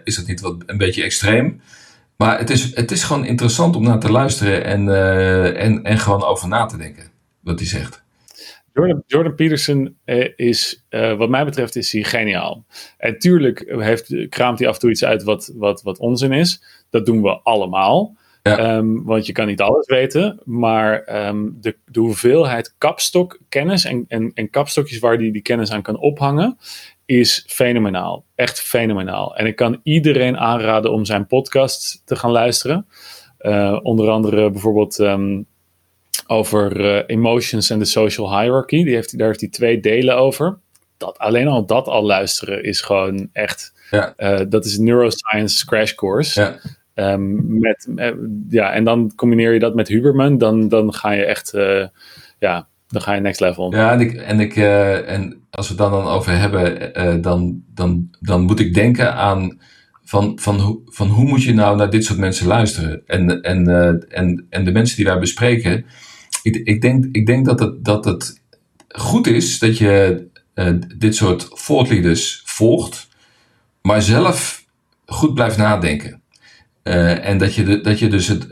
is 0.04 0.16
dat 0.16 0.26
niet 0.26 0.40
wat 0.40 0.56
een 0.66 0.76
beetje 0.76 1.02
extreem? 1.02 1.60
Maar 2.18 2.38
het 2.38 2.50
is, 2.50 2.74
het 2.74 2.90
is 2.90 3.04
gewoon 3.04 3.24
interessant 3.24 3.76
om 3.76 3.82
naar 3.82 3.98
te 3.98 4.10
luisteren 4.10 4.64
en, 4.64 4.86
uh, 4.86 5.62
en, 5.64 5.84
en 5.84 5.98
gewoon 5.98 6.24
over 6.24 6.48
na 6.48 6.66
te 6.66 6.76
denken 6.76 7.10
wat 7.40 7.58
hij 7.58 7.68
zegt. 7.68 8.02
Jordan, 8.72 9.02
Jordan 9.06 9.34
Peterson 9.34 9.96
eh, 10.04 10.28
is, 10.36 10.84
uh, 10.90 11.16
wat 11.16 11.28
mij 11.28 11.44
betreft, 11.44 11.76
is 11.76 11.92
hij 11.92 12.02
geniaal. 12.02 12.64
En 12.96 13.18
tuurlijk 13.18 13.64
heeft, 13.66 14.28
kraamt 14.28 14.58
hij 14.58 14.68
af 14.68 14.74
en 14.74 14.80
toe 14.80 14.90
iets 14.90 15.04
uit 15.04 15.22
wat, 15.22 15.52
wat, 15.56 15.82
wat 15.82 15.98
onzin 15.98 16.32
is. 16.32 16.62
Dat 16.90 17.06
doen 17.06 17.22
we 17.22 17.40
allemaal. 17.42 18.16
Ja. 18.42 18.76
Um, 18.76 19.04
want 19.04 19.26
je 19.26 19.32
kan 19.32 19.46
niet 19.46 19.60
alles 19.60 19.86
weten. 19.86 20.40
Maar 20.44 21.26
um, 21.26 21.56
de, 21.60 21.76
de 21.84 22.00
hoeveelheid 22.00 22.74
kapstokkennis 22.78 23.84
en, 23.84 24.04
en, 24.08 24.30
en 24.34 24.50
kapstokjes 24.50 24.98
waar 24.98 25.12
hij 25.12 25.22
die, 25.22 25.32
die 25.32 25.42
kennis 25.42 25.70
aan 25.70 25.82
kan 25.82 25.98
ophangen, 25.98 26.58
is 27.08 27.44
fenomenaal. 27.46 28.24
Echt 28.34 28.60
fenomenaal. 28.60 29.36
En 29.36 29.46
ik 29.46 29.56
kan 29.56 29.80
iedereen 29.82 30.38
aanraden 30.38 30.92
om 30.92 31.04
zijn 31.04 31.26
podcast 31.26 32.02
te 32.04 32.16
gaan 32.16 32.30
luisteren. 32.30 32.86
Uh, 33.40 33.78
onder 33.82 34.10
andere 34.10 34.50
bijvoorbeeld 34.50 34.98
um, 34.98 35.46
over 36.26 36.80
uh, 36.80 37.02
emotions 37.06 37.70
en 37.70 37.78
de 37.78 37.84
social 37.84 38.40
hierarchy. 38.40 38.84
Die 38.84 38.94
heeft, 38.94 39.18
daar 39.18 39.26
heeft 39.26 39.40
hij 39.40 39.48
twee 39.48 39.80
delen 39.80 40.16
over. 40.16 40.58
Dat, 40.96 41.18
alleen 41.18 41.48
al 41.48 41.66
dat 41.66 41.86
al 41.86 42.02
luisteren 42.02 42.64
is 42.64 42.80
gewoon 42.80 43.28
echt. 43.32 43.72
Ja. 43.90 44.14
Uh, 44.16 44.40
dat 44.48 44.64
is 44.64 44.78
neuroscience 44.78 45.66
crash 45.66 45.94
course. 45.94 46.40
Ja. 46.40 47.12
Um, 47.12 47.60
met, 47.60 47.88
ja, 48.48 48.72
en 48.72 48.84
dan 48.84 49.12
combineer 49.14 49.52
je 49.52 49.58
dat 49.58 49.74
met 49.74 49.88
Huberman, 49.88 50.38
dan, 50.38 50.68
dan 50.68 50.94
ga 50.94 51.10
je 51.10 51.24
echt 51.24 51.52
ja, 52.38 52.67
dan 52.88 53.02
ga 53.02 53.14
je 53.14 53.20
next 53.20 53.40
level. 53.40 53.74
Ja, 53.74 53.92
en, 53.92 54.00
ik, 54.00 54.12
en, 54.12 54.40
ik, 54.40 54.56
uh, 54.56 55.10
en 55.10 55.46
als 55.50 55.68
we 55.68 55.74
het 55.74 55.82
dan, 55.82 55.90
dan 55.90 56.12
over 56.12 56.38
hebben, 56.38 56.90
uh, 56.98 57.22
dan, 57.22 57.62
dan, 57.74 58.10
dan 58.20 58.42
moet 58.42 58.60
ik 58.60 58.74
denken 58.74 59.14
aan 59.14 59.60
van, 60.04 60.38
van, 60.40 60.80
van 60.84 61.08
hoe 61.08 61.28
moet 61.28 61.42
je 61.42 61.54
nou 61.54 61.76
naar 61.76 61.90
dit 61.90 62.04
soort 62.04 62.18
mensen 62.18 62.46
luisteren? 62.46 63.02
En, 63.06 63.42
en, 63.42 63.68
uh, 63.68 64.18
en, 64.18 64.46
en 64.50 64.64
de 64.64 64.72
mensen 64.72 64.96
die 64.96 65.04
wij 65.04 65.18
bespreken, 65.18 65.84
ik, 66.42 66.56
ik, 66.56 66.80
denk, 66.80 67.04
ik 67.12 67.26
denk 67.26 67.44
dat 67.44 67.60
het, 67.60 67.84
dat 67.84 68.04
het 68.04 68.40
goed 68.88 69.26
is 69.26 69.58
dat 69.58 69.78
je 69.78 70.26
dit 70.96 71.14
soort 71.14 71.48
voortleaders 71.50 72.42
volgt, 72.44 73.08
maar 73.82 74.02
zelf 74.02 74.64
goed 75.06 75.34
blijft 75.34 75.56
nadenken. 75.56 76.22
en 76.82 77.38
dat 77.38 77.54
je, 77.54 77.64
de, 77.64 77.80
dat 77.80 77.98
je 77.98 78.08
dus 78.08 78.28
het 78.28 78.46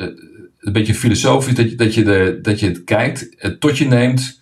een 0.67 0.73
beetje 0.73 0.95
filosofisch, 0.95 1.55
dat 1.55 1.71
je, 1.71 1.77
dat 1.77 1.95
je, 1.95 2.03
de, 2.03 2.39
dat 2.43 2.61
je 2.61 2.67
het 2.67 2.85
kijkt, 2.85 3.35
het 3.37 3.61
tot 3.61 3.79
je 3.79 3.85
neemt, 3.85 4.41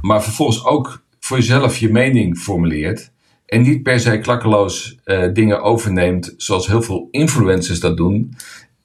maar 0.00 0.22
vervolgens 0.22 0.64
ook 0.64 1.04
voor 1.20 1.36
jezelf 1.36 1.76
je 1.76 1.90
mening 1.90 2.38
formuleert. 2.38 3.10
En 3.46 3.62
niet 3.62 3.82
per 3.82 4.00
se 4.00 4.18
klakkeloos 4.18 4.98
uh, 5.04 5.32
dingen 5.32 5.62
overneemt, 5.62 6.34
zoals 6.36 6.66
heel 6.66 6.82
veel 6.82 7.08
influencers 7.10 7.80
dat 7.80 7.96
doen. 7.96 8.36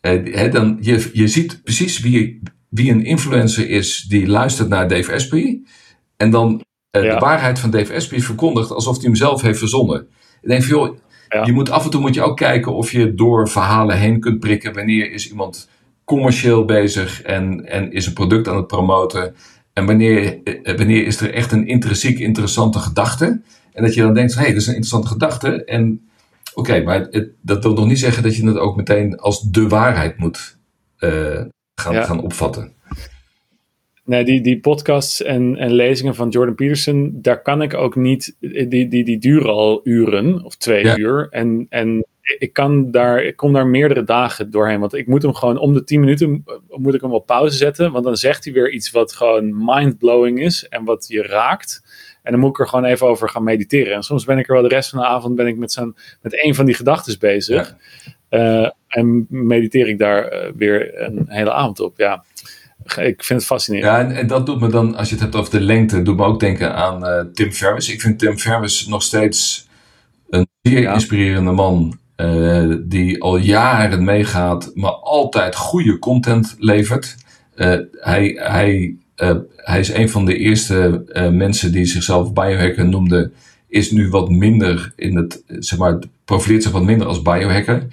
Uh, 0.02 0.52
dan, 0.52 0.78
je, 0.82 1.10
je 1.14 1.28
ziet 1.28 1.64
precies 1.64 2.00
wie, 2.00 2.42
wie 2.70 2.92
een 2.92 3.06
influencer 3.06 3.70
is 3.70 4.06
die 4.10 4.28
luistert 4.28 4.70
naar 4.70 4.88
Dave 4.88 5.14
Asprey. 5.14 5.62
En 6.18 6.30
dan 6.30 6.64
uh, 6.92 7.04
ja. 7.04 7.14
de 7.14 7.20
waarheid 7.20 7.60
van 7.60 7.70
Dave 7.70 7.96
Asprey 7.96 8.20
verkondigt 8.20 8.72
alsof 8.72 8.96
hij 8.96 9.06
hem 9.06 9.16
zelf 9.16 9.42
heeft 9.42 9.60
verzonnen. 9.60 10.08
Ik 10.42 10.50
denk 10.50 10.64
van 10.64 10.78
joh, 10.78 10.98
ja. 11.30 11.46
je 11.46 11.52
moet, 11.52 11.70
af 11.70 11.84
en 11.84 11.90
toe 11.90 12.02
moet 12.02 12.16
je 12.16 12.24
ook 12.24 12.38
kijken 12.38 12.76
of 12.76 12.92
je 12.92 13.14
door 13.14 13.50
verhalen 13.50 13.98
heen 13.98 14.20
kunt 14.20 14.40
prikken. 14.40 14.74
Wanneer 14.74 15.12
is 15.12 15.30
iemand 15.30 15.70
commercieel 16.08 16.66
bezig 16.66 17.22
en, 17.22 17.66
en 17.66 17.92
is 17.92 18.06
een 18.06 18.14
product 18.14 18.48
aan 18.48 18.56
het 18.56 18.68
promoten. 18.68 19.36
En 19.74 19.86
wanneer, 19.86 20.44
eh, 20.44 20.78
wanneer 20.78 21.06
is 21.06 21.22
er 21.22 21.34
echt 21.34 21.52
een 21.52 21.68
intrinsiek 21.68 22.20
interessante 22.20 22.80
gedachte? 22.80 23.42
En 23.74 23.84
dat 23.84 23.94
je 23.94 24.02
dan 24.02 24.14
denkt, 24.14 24.34
hé, 24.34 24.42
hey, 24.42 24.50
dat 24.50 24.62
is 24.62 24.68
een 24.68 24.76
interessante 24.76 25.08
gedachte. 25.08 25.64
En 25.64 26.10
oké, 26.54 26.84
maar 26.84 27.08
het, 27.10 27.30
dat 27.42 27.64
wil 27.64 27.74
nog 27.74 27.88
niet 27.88 28.00
zeggen 28.00 28.24
dat 28.24 28.36
je 28.36 28.48
het 28.48 28.58
ook 28.58 28.76
meteen 28.76 29.18
als 29.18 29.42
de 29.42 29.68
waarheid 29.68 30.18
moet 30.18 30.58
uh, 31.00 31.42
gaan, 31.76 31.94
ja. 31.94 32.04
gaan 32.04 32.22
opvatten. 32.22 32.74
Nee, 34.06 34.26
die, 34.26 34.42
die 34.42 34.60
podcasts 34.60 35.24
en, 35.24 35.56
en 35.56 35.72
lezingen 35.72 36.16
van 36.16 36.30
Jordan 36.30 36.56
Peterson, 36.56 37.18
daar 37.22 37.42
kan 37.42 37.62
ik 37.62 37.74
ook 37.74 37.96
niet. 37.96 38.36
Die, 38.40 38.88
die, 38.88 39.04
die 39.04 39.20
duren 39.20 39.50
al 39.50 39.82
uren 39.84 40.44
of 40.44 40.56
twee 40.56 40.84
ja. 40.84 40.98
uur. 40.98 41.28
En, 41.30 41.66
en 41.70 42.06
ik, 42.40 42.54
kan 42.54 42.92
daar, 42.92 43.24
ik 43.24 43.36
kom 43.36 43.54
daar 43.54 43.68
meerdere 43.68 44.04
dagen 44.04 44.52
doorheen. 44.52 44.80
Want 44.80 44.94
ik 44.94 45.08
moet 45.08 45.22
hem 45.22 45.34
gewoon 45.34 45.58
om 45.58 45.74
de 45.74 45.84
10 45.84 46.00
minuten 46.00 46.46
moet 46.70 46.94
ik 46.94 47.02
hem 47.02 47.14
op 47.14 47.26
pauze 47.26 47.58
zetten. 47.58 47.92
Want 47.92 48.04
dan 48.04 48.18
zegt 48.18 48.44
hij 48.44 48.54
weer 48.54 48.72
iets 48.72 48.92
wat 48.92 49.14
gewoon 49.14 49.66
mind-blowing 49.66 50.42
is 50.42 50.68
en 50.68 50.84
wat 50.84 51.06
je 51.08 51.22
raakt. 51.22 51.84
En 52.24 52.32
dan 52.32 52.42
moet 52.42 52.50
ik 52.50 52.60
er 52.60 52.68
gewoon 52.68 52.86
even 52.86 53.08
over 53.08 53.30
gaan 53.30 53.44
mediteren. 53.44 53.96
En 53.96 54.04
soms 54.04 54.26
ben 54.26 54.38
ik 54.38 54.48
er 54.48 54.54
wel 54.54 54.62
de 54.62 54.68
rest 54.68 54.90
van 54.90 55.00
de 55.00 55.06
avond 55.06 55.36
ben 55.36 55.48
ik 55.48 55.58
met, 55.58 55.72
zo'n, 55.72 55.96
met 56.22 56.44
een 56.44 56.56
van 56.56 56.66
die 56.66 56.76
gedachten 56.76 57.20
bezig. 57.20 57.76
Ja. 58.30 58.62
Uh, 58.64 58.70
en 58.88 59.26
mediteer 59.30 59.88
ik 59.88 59.98
daar 59.98 60.34
uh, 60.34 60.52
weer 60.56 61.02
een 61.02 61.26
hele 61.28 61.54
avond 61.54 61.80
op. 61.80 61.98
Ja, 61.98 62.24
ik 62.84 63.24
vind 63.24 63.40
het 63.40 63.46
fascinerend. 63.46 63.92
Ja, 63.92 64.00
en, 64.00 64.12
en, 64.12 64.28
dat 64.28 64.46
doet 64.46 64.60
me 64.60 64.68
dan, 64.70 64.96
als 64.96 65.08
je 65.08 65.14
het 65.14 65.24
hebt 65.24 65.36
over 65.36 65.52
de 65.52 65.62
lengte, 65.62 66.02
doet 66.02 66.18
me 66.18 66.24
ook 66.24 66.40
denken 66.40 66.76
aan 66.76 67.04
uh, 67.04 67.22
Tim 67.34 67.52
Ferriss. 67.52 67.90
Ik 67.90 68.02
vind 68.02 68.20
Tim 68.20 68.38
Ferriss 68.38 68.88
nog 68.88 69.04
steeds 69.04 69.68
een 70.30 70.48
zeer 70.62 70.82
ja. 70.82 70.94
inspirerende 70.94 71.52
man. 71.52 72.00
Uh, 72.18 72.76
die 72.80 73.22
al 73.22 73.38
jaren 73.38 74.04
meegaat, 74.04 74.72
maar 74.74 74.92
altijd 74.92 75.56
goede 75.56 76.00
content 76.00 76.56
levert. 76.60 77.16
Uh, 77.56 77.76
hij, 77.92 78.38
hij, 78.40 78.96
uh, 79.18 79.36
hij 79.56 79.80
is 79.80 79.94
een 79.94 80.10
van 80.10 80.26
de 80.26 80.38
eerste 80.38 81.04
mensen 81.32 81.72
die 81.72 81.86
zichzelf 81.86 82.34
biohacker 82.34 82.88
noemde. 82.88 83.32
Is 83.68 83.92
nu 83.92 84.10
wat 84.10 84.30
minder 84.30 84.94
in 84.96 85.18
het, 85.18 85.44
zeg 85.48 85.80
maar, 85.80 86.00
profileert 86.26 86.64
zich 86.64 86.72
wat 86.72 86.84
minder 86.84 87.08
als 87.08 87.22
biohacker. 87.22 87.88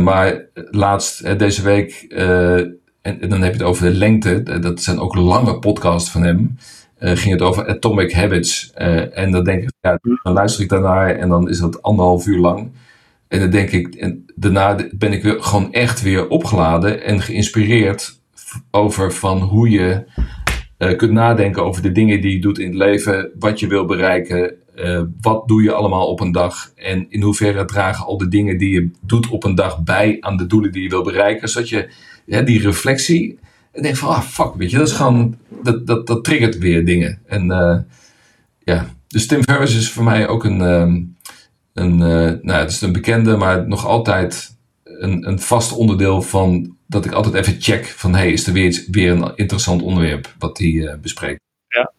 maar 0.00 0.40
laatst, 0.70 1.38
deze 1.38 1.62
week, 1.62 2.06
en, 2.08 2.80
en, 3.02 3.28
dan 3.28 3.42
heb 3.42 3.52
je 3.52 3.58
het 3.58 3.68
over 3.68 3.90
de 3.90 3.98
lengte, 3.98 4.58
dat 4.60 4.82
zijn 4.82 4.98
ook 4.98 5.14
lange 5.14 5.58
podcasts 5.58 6.10
van 6.10 6.22
hem. 6.22 6.56
ging 6.98 7.32
het 7.32 7.42
over 7.42 7.68
Atomic 7.68 8.12
Habits. 8.12 8.72
en 9.12 9.30
dan 9.30 9.44
denk 9.44 9.62
ik, 9.62 9.70
ja, 9.80 9.98
dan 10.22 10.32
luister 10.32 10.62
ik 10.62 10.68
daarnaar 10.68 11.16
en 11.16 11.28
dan 11.28 11.48
is 11.48 11.58
dat 11.58 11.82
anderhalf 11.82 12.26
uur 12.26 12.38
lang. 12.38 12.70
En 13.28 13.40
dan 13.40 13.50
denk 13.50 13.70
ik, 13.70 13.94
en 13.94 14.24
daarna 14.34 14.88
ben 14.90 15.12
ik 15.12 15.22
weer, 15.22 15.42
gewoon 15.42 15.72
echt 15.72 16.02
weer 16.02 16.28
opgeladen 16.28 17.02
en 17.02 17.20
geïnspireerd 17.20 18.20
over 18.70 19.12
van 19.12 19.40
hoe 19.40 19.70
je 19.70 20.04
uh, 20.78 20.96
kunt 20.96 21.12
nadenken 21.12 21.64
over 21.64 21.82
de 21.82 21.92
dingen 21.92 22.20
die 22.20 22.32
je 22.32 22.40
doet 22.40 22.58
in 22.58 22.66
het 22.66 22.76
leven, 22.76 23.30
wat 23.38 23.60
je 23.60 23.66
wil 23.66 23.84
bereiken, 23.84 24.54
uh, 24.76 25.02
wat 25.20 25.48
doe 25.48 25.62
je 25.62 25.72
allemaal 25.72 26.06
op 26.06 26.20
een 26.20 26.32
dag 26.32 26.72
en 26.76 27.06
in 27.08 27.22
hoeverre 27.22 27.64
dragen 27.64 28.06
al 28.06 28.18
de 28.18 28.28
dingen 28.28 28.58
die 28.58 28.70
je 28.70 28.90
doet 29.00 29.28
op 29.28 29.44
een 29.44 29.54
dag 29.54 29.82
bij 29.82 30.16
aan 30.20 30.36
de 30.36 30.46
doelen 30.46 30.72
die 30.72 30.82
je 30.82 30.88
wil 30.88 31.02
bereiken, 31.02 31.48
zodat 31.48 31.68
je 31.68 31.88
die 32.44 32.60
reflectie 32.60 33.38
en 33.72 33.82
denk 33.82 33.96
van, 33.96 34.08
ah 34.08 34.20
fuck, 34.20 34.54
weet 34.54 34.70
je, 34.70 34.76
dat 34.76 34.88
is 34.88 34.94
gewoon, 34.94 35.36
dat, 35.62 35.86
dat, 35.86 36.06
dat 36.06 36.24
triggert 36.24 36.58
weer 36.58 36.84
dingen. 36.84 37.18
En 37.26 37.46
uh, 37.46 37.76
ja, 38.58 38.86
dus 39.06 39.26
Tim 39.26 39.42
Ferriss 39.42 39.76
is 39.76 39.90
voor 39.90 40.04
mij 40.04 40.28
ook 40.28 40.44
een, 40.44 40.60
um, 40.60 41.16
een, 41.74 41.92
uh, 41.92 42.32
nou, 42.42 42.60
het 42.60 42.70
is 42.70 42.80
een 42.80 42.92
bekende, 42.92 43.36
maar 43.36 43.68
nog 43.68 43.86
altijd 43.86 44.56
een, 44.84 45.28
een 45.28 45.40
vast 45.40 45.72
onderdeel 45.72 46.22
van 46.22 46.76
dat 46.86 47.04
ik 47.04 47.12
altijd 47.12 47.34
even 47.34 47.60
check 47.60 47.86
van 47.86 48.14
hey, 48.14 48.32
is 48.32 48.46
er 48.46 48.52
weer, 48.52 48.66
iets, 48.66 48.88
weer 48.90 49.10
een 49.10 49.32
interessant 49.36 49.82
onderwerp 49.82 50.34
wat 50.38 50.58
hij 50.58 50.68
uh, 50.68 50.94
bespreekt. 51.00 51.40
Ja. 51.68 51.92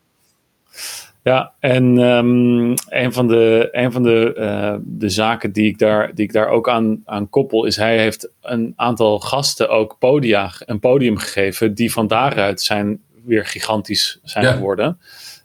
Ja, 1.23 1.53
en 1.59 1.97
um, 1.97 2.73
een 2.89 3.13
van 3.13 3.27
de, 3.27 3.69
een 3.71 3.91
van 3.91 4.03
de, 4.03 4.35
uh, 4.37 4.75
de 4.83 5.09
zaken 5.09 5.51
die 5.51 5.65
ik 5.65 5.77
daar, 5.77 6.15
die 6.15 6.25
ik 6.25 6.33
daar 6.33 6.47
ook 6.47 6.69
aan, 6.69 7.01
aan 7.05 7.29
koppel, 7.29 7.65
is 7.65 7.75
hij 7.75 7.99
heeft 7.99 8.29
een 8.41 8.73
aantal 8.75 9.19
gasten 9.19 9.69
ook 9.69 9.95
podia, 9.99 10.51
een 10.59 10.79
podium 10.79 11.17
gegeven, 11.17 11.73
die 11.73 11.91
van 11.91 12.07
daaruit 12.07 12.61
zijn 12.61 13.01
weer 13.23 13.45
gigantisch 13.45 14.19
zijn 14.23 14.45
ja. 14.45 14.51
geworden. 14.51 14.99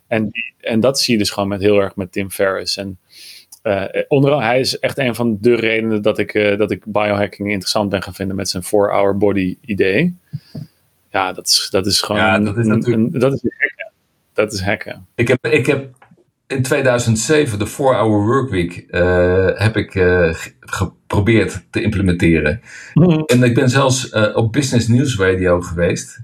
En, 0.07 0.29
die, 0.29 0.53
en 0.59 0.79
dat 0.79 0.99
zie 0.99 1.13
je 1.13 1.19
dus 1.19 1.29
gewoon 1.29 1.49
met 1.49 1.61
heel 1.61 1.79
erg 1.79 1.95
met 1.95 2.11
Tim 2.11 2.31
Ferriss. 2.31 2.77
En 2.77 2.99
uh, 3.63 3.83
onder 4.07 4.41
hij 4.41 4.59
is 4.59 4.79
echt 4.79 4.97
een 4.97 5.15
van 5.15 5.37
de 5.41 5.55
redenen 5.55 6.01
dat 6.01 6.17
ik, 6.17 6.33
uh, 6.33 6.57
dat 6.57 6.71
ik 6.71 6.83
biohacking 6.85 7.49
interessant 7.49 7.89
ben 7.89 8.01
gaan 8.01 8.13
vinden 8.13 8.35
met 8.35 8.49
zijn 8.49 8.63
4-hour 8.63 9.17
body 9.17 9.57
idee. 9.61 10.17
Ja, 11.09 11.33
dat 11.33 11.47
is, 11.47 11.67
dat 11.71 11.85
is 11.85 12.01
gewoon 12.01 12.21
ja, 12.21 12.39
dat 12.39 12.57
is 12.57 12.65
natuurlijk... 12.65 13.13
een, 13.13 13.19
dat 13.19 13.33
is 13.33 13.41
hacken. 13.41 13.91
Dat 14.33 14.53
is 14.53 14.61
hacken. 14.61 15.05
Ik 15.15 15.27
heb, 15.27 15.47
ik 15.47 15.65
heb 15.65 15.89
in 16.47 16.61
2007 16.61 17.59
de 17.59 17.67
4-hour 17.67 18.25
workweek 18.25 18.85
uh, 18.89 19.49
heb 19.53 19.77
ik 19.77 19.91
geprobeerd 20.59 21.65
te 21.69 21.81
implementeren. 21.81 22.61
Mhm. 22.93 23.19
En 23.19 23.43
ik 23.43 23.53
ben 23.53 23.69
zelfs 23.69 24.09
op 24.33 24.53
Business 24.53 24.87
News 24.87 25.17
Radio 25.17 25.61
geweest 25.61 26.19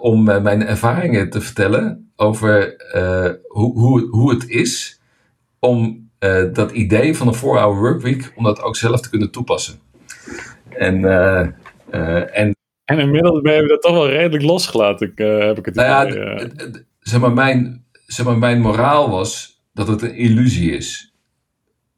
om 0.00 0.24
mijn 0.24 0.66
ervaringen 0.66 1.30
te 1.30 1.40
vertellen 1.40 2.10
over 2.16 2.76
hoe, 3.48 3.78
hoe, 3.78 4.08
hoe 4.10 4.30
het 4.30 4.48
is 4.48 5.00
om 5.64 6.10
uh, 6.20 6.52
dat 6.52 6.70
idee 6.70 7.16
van 7.16 7.28
een 7.28 7.36
4-hour 7.36 7.76
workweek, 7.76 8.32
om 8.36 8.44
dat 8.44 8.62
ook 8.62 8.76
zelf 8.76 9.00
te 9.00 9.10
kunnen 9.10 9.30
toepassen. 9.30 9.78
En, 10.68 10.96
uh, 10.98 11.46
uh, 11.90 12.38
en, 12.38 12.56
en 12.84 12.98
inmiddels 12.98 13.40
ben 13.40 13.62
je 13.62 13.68
dat 13.68 13.82
toch 13.82 13.92
wel 13.92 14.08
redelijk 14.08 14.42
losgelaten, 14.42 15.12
heb 15.16 15.58
ik 15.58 15.64
het 15.64 15.74
nou 15.74 15.88
ja, 15.88 16.48
zeg, 17.00 17.20
maar 17.20 17.32
mijn, 17.32 17.84
zeg 18.06 18.26
maar, 18.26 18.38
mijn 18.38 18.60
moraal 18.60 19.10
was 19.10 19.60
dat 19.72 19.88
het 19.88 20.02
een 20.02 20.14
illusie 20.14 20.72
is. 20.72 21.14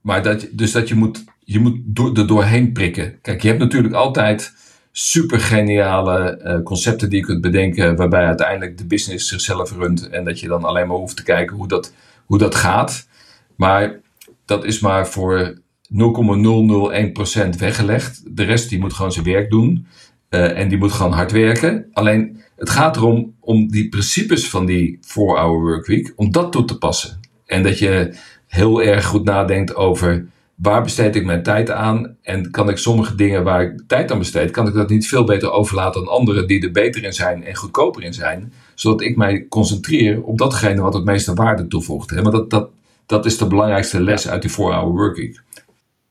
Maar 0.00 0.22
dat, 0.22 0.48
dus 0.52 0.72
dat 0.72 0.88
je 0.88 0.94
moet, 0.94 1.24
je 1.40 1.58
moet 1.58 1.78
door, 1.84 2.16
er 2.16 2.26
doorheen 2.26 2.72
prikken. 2.72 3.20
Kijk, 3.20 3.42
je 3.42 3.48
hebt 3.48 3.60
natuurlijk 3.60 3.94
altijd 3.94 4.52
super 4.92 5.40
geniale 5.40 6.60
concepten 6.64 7.10
die 7.10 7.18
je 7.18 7.26
kunt 7.26 7.40
bedenken, 7.40 7.96
waarbij 7.96 8.24
uiteindelijk 8.24 8.78
de 8.78 8.86
business 8.86 9.28
zichzelf 9.28 9.72
runt 9.72 10.08
en 10.08 10.24
dat 10.24 10.40
je 10.40 10.48
dan 10.48 10.64
alleen 10.64 10.86
maar 10.86 10.96
hoeft 10.96 11.16
te 11.16 11.22
kijken 11.22 11.56
hoe 11.56 11.68
dat, 11.68 11.92
hoe 12.26 12.38
dat 12.38 12.54
gaat. 12.54 13.12
Maar 13.56 14.00
dat 14.44 14.64
is 14.64 14.80
maar 14.80 15.08
voor 15.08 15.58
0,001% 15.92 17.58
weggelegd. 17.58 18.36
De 18.36 18.44
rest 18.44 18.68
die 18.68 18.78
moet 18.78 18.92
gewoon 18.92 19.12
zijn 19.12 19.24
werk 19.24 19.50
doen. 19.50 19.86
Uh, 20.30 20.58
en 20.58 20.68
die 20.68 20.78
moet 20.78 20.92
gewoon 20.92 21.12
hard 21.12 21.32
werken. 21.32 21.86
Alleen 21.92 22.42
het 22.56 22.70
gaat 22.70 22.96
erom 22.96 23.34
om 23.40 23.70
die 23.70 23.88
principes 23.88 24.48
van 24.48 24.66
die 24.66 24.98
4-hour 25.02 25.60
workweek, 25.60 26.12
om 26.16 26.32
dat 26.32 26.52
toe 26.52 26.64
te 26.64 26.78
passen. 26.78 27.20
En 27.46 27.62
dat 27.62 27.78
je 27.78 28.14
heel 28.46 28.82
erg 28.82 29.04
goed 29.04 29.24
nadenkt 29.24 29.74
over 29.74 30.26
waar 30.54 30.82
besteed 30.82 31.16
ik 31.16 31.24
mijn 31.24 31.42
tijd 31.42 31.70
aan? 31.70 32.16
En 32.22 32.50
kan 32.50 32.68
ik 32.68 32.78
sommige 32.78 33.14
dingen 33.14 33.44
waar 33.44 33.62
ik 33.62 33.82
tijd 33.86 34.12
aan 34.12 34.18
besteed, 34.18 34.50
kan 34.50 34.66
ik 34.66 34.74
dat 34.74 34.88
niet 34.88 35.08
veel 35.08 35.24
beter 35.24 35.50
overlaten 35.50 36.00
aan 36.00 36.08
anderen 36.08 36.46
die 36.46 36.62
er 36.62 36.70
beter 36.70 37.04
in 37.04 37.12
zijn 37.12 37.44
en 37.44 37.56
goedkoper 37.56 38.02
in 38.02 38.14
zijn? 38.14 38.52
Zodat 38.74 39.00
ik 39.00 39.16
mij 39.16 39.46
concentreer 39.48 40.22
op 40.22 40.38
datgene 40.38 40.80
wat 40.80 40.94
het 40.94 41.04
meeste 41.04 41.34
waarde 41.34 41.66
toevoegt. 41.66 42.22
Maar 42.22 42.32
dat, 42.32 42.50
dat, 42.50 42.68
dat 43.06 43.26
is 43.26 43.38
de 43.38 43.46
belangrijkste 43.46 44.00
les 44.00 44.28
uit 44.28 44.42
die 44.42 44.50
4-hour 44.50 44.92
workweek. 44.92 45.42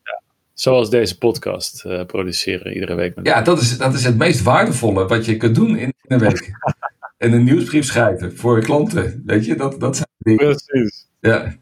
Ja, 0.03 0.21
zoals 0.53 0.89
deze 0.89 1.17
podcast 1.17 1.86
uh, 1.86 2.06
produceren 2.06 2.73
iedere 2.73 2.95
week. 2.95 3.15
Met 3.15 3.25
ja, 3.25 3.41
dat 3.41 3.62
is, 3.62 3.77
dat 3.77 3.93
is 3.93 4.03
het 4.03 4.17
meest 4.17 4.41
waardevolle 4.41 5.08
wat 5.08 5.25
je 5.25 5.38
kunt 5.38 5.56
doen 5.56 5.77
in 5.77 5.93
een 6.08 6.19
week. 6.19 6.51
en 7.17 7.34
een 7.34 7.43
nieuwsbrief 7.43 7.86
schrijven 7.86 8.38
voor 8.38 8.62
klanten. 8.62 9.23
Weet 9.25 9.45
je, 9.45 9.56
dat, 9.56 9.79
dat 9.79 9.95
zijn 9.95 10.08
dingen. 10.17 10.45
Precies. 10.45 11.08
Ja. 11.19 11.56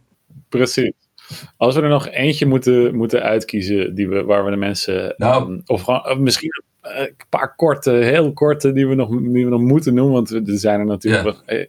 Precies. 0.50 0.92
Als 1.58 1.76
we 1.76 1.82
er 1.82 1.90
nog 1.90 2.08
eentje 2.08 2.46
moeten, 2.46 2.96
moeten 2.96 3.22
uitkiezen 3.22 3.96
die 3.96 4.10
we, 4.10 4.24
waar 4.24 4.46
we 4.46 4.52
de 4.52 4.58
mensen. 4.58 5.14
Nou, 5.18 5.52
um, 5.52 5.62
of 5.66 5.88
of 5.88 6.18
misschien 6.18 6.50
een 6.82 7.16
paar 7.30 7.56
korte, 7.56 7.92
heel 7.92 8.34
korte, 8.34 8.74
die 8.74 8.88
we 8.88 8.96
nog, 8.96 9.10
die 9.10 9.44
we 9.46 9.50
nog 9.50 9.62
moeten 9.62 9.94
noemen. 9.94 10.14
Want 10.14 10.30
er 10.30 10.42
zijn 10.46 10.80
er 10.80 10.86
natuurlijk 10.86 11.24
nog 11.24 11.44
ja. 11.46 11.66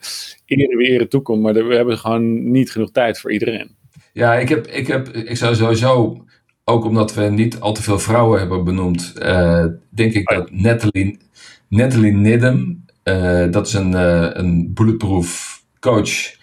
ere 0.46 0.77
wie 0.77 0.88
ere 0.88 1.09
toekomt. 1.09 1.42
Maar 1.42 1.55
we 1.55 1.75
hebben 1.75 1.98
gewoon 1.98 2.51
niet 2.51 2.70
genoeg 2.70 2.90
tijd 2.90 3.20
voor 3.20 3.33
iedereen. 3.33 3.77
Ja, 4.12 4.35
ik, 4.35 4.48
heb, 4.48 4.66
ik, 4.66 4.87
heb, 4.87 5.09
ik 5.09 5.37
zou 5.37 5.55
sowieso, 5.55 6.25
ook 6.64 6.85
omdat 6.85 7.14
we 7.14 7.22
niet 7.22 7.61
al 7.61 7.72
te 7.72 7.83
veel 7.83 7.98
vrouwen 7.98 8.38
hebben 8.38 8.64
benoemd, 8.64 9.14
uh, 9.18 9.64
denk 9.90 10.12
ik 10.12 10.29
dat 10.29 10.51
Natalie, 10.51 11.18
Natalie 11.68 12.12
Nidham, 12.12 12.85
uh, 13.05 13.51
dat 13.51 13.66
is 13.66 13.72
een, 13.72 13.92
uh, 13.92 14.29
een 14.33 14.75
bulletproof 14.75 15.61
coach 15.81 16.40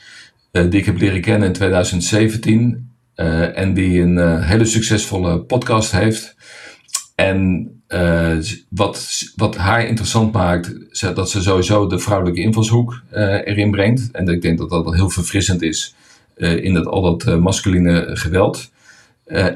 die 0.51 0.79
ik 0.79 0.85
heb 0.85 0.99
leren 0.99 1.21
kennen 1.21 1.47
in 1.47 1.53
2017. 1.53 2.87
en 3.15 3.73
die 3.73 4.01
een 4.01 4.41
hele 4.41 4.65
succesvolle 4.65 5.39
podcast 5.39 5.91
heeft. 5.91 6.35
En 7.15 7.78
uh, 7.89 8.37
wat, 8.69 9.23
wat 9.35 9.55
haar 9.55 9.85
interessant 9.85 10.33
maakt, 10.33 10.73
dat 11.15 11.29
ze 11.29 11.41
sowieso 11.41 11.87
de 11.87 11.99
vrouwelijke 11.99 12.41
invalshoek 12.41 13.01
uh, 13.13 13.19
erin 13.47 13.71
brengt. 13.71 14.11
En 14.11 14.27
ik 14.27 14.41
denk 14.41 14.57
dat 14.57 14.69
dat 14.69 14.93
heel 14.93 15.09
verfrissend 15.09 15.61
is 15.61 15.95
uh, 16.37 16.63
in 16.63 16.73
dat, 16.73 16.85
al 16.85 17.01
dat 17.01 17.39
masculine 17.39 18.09
geweld. 18.13 18.71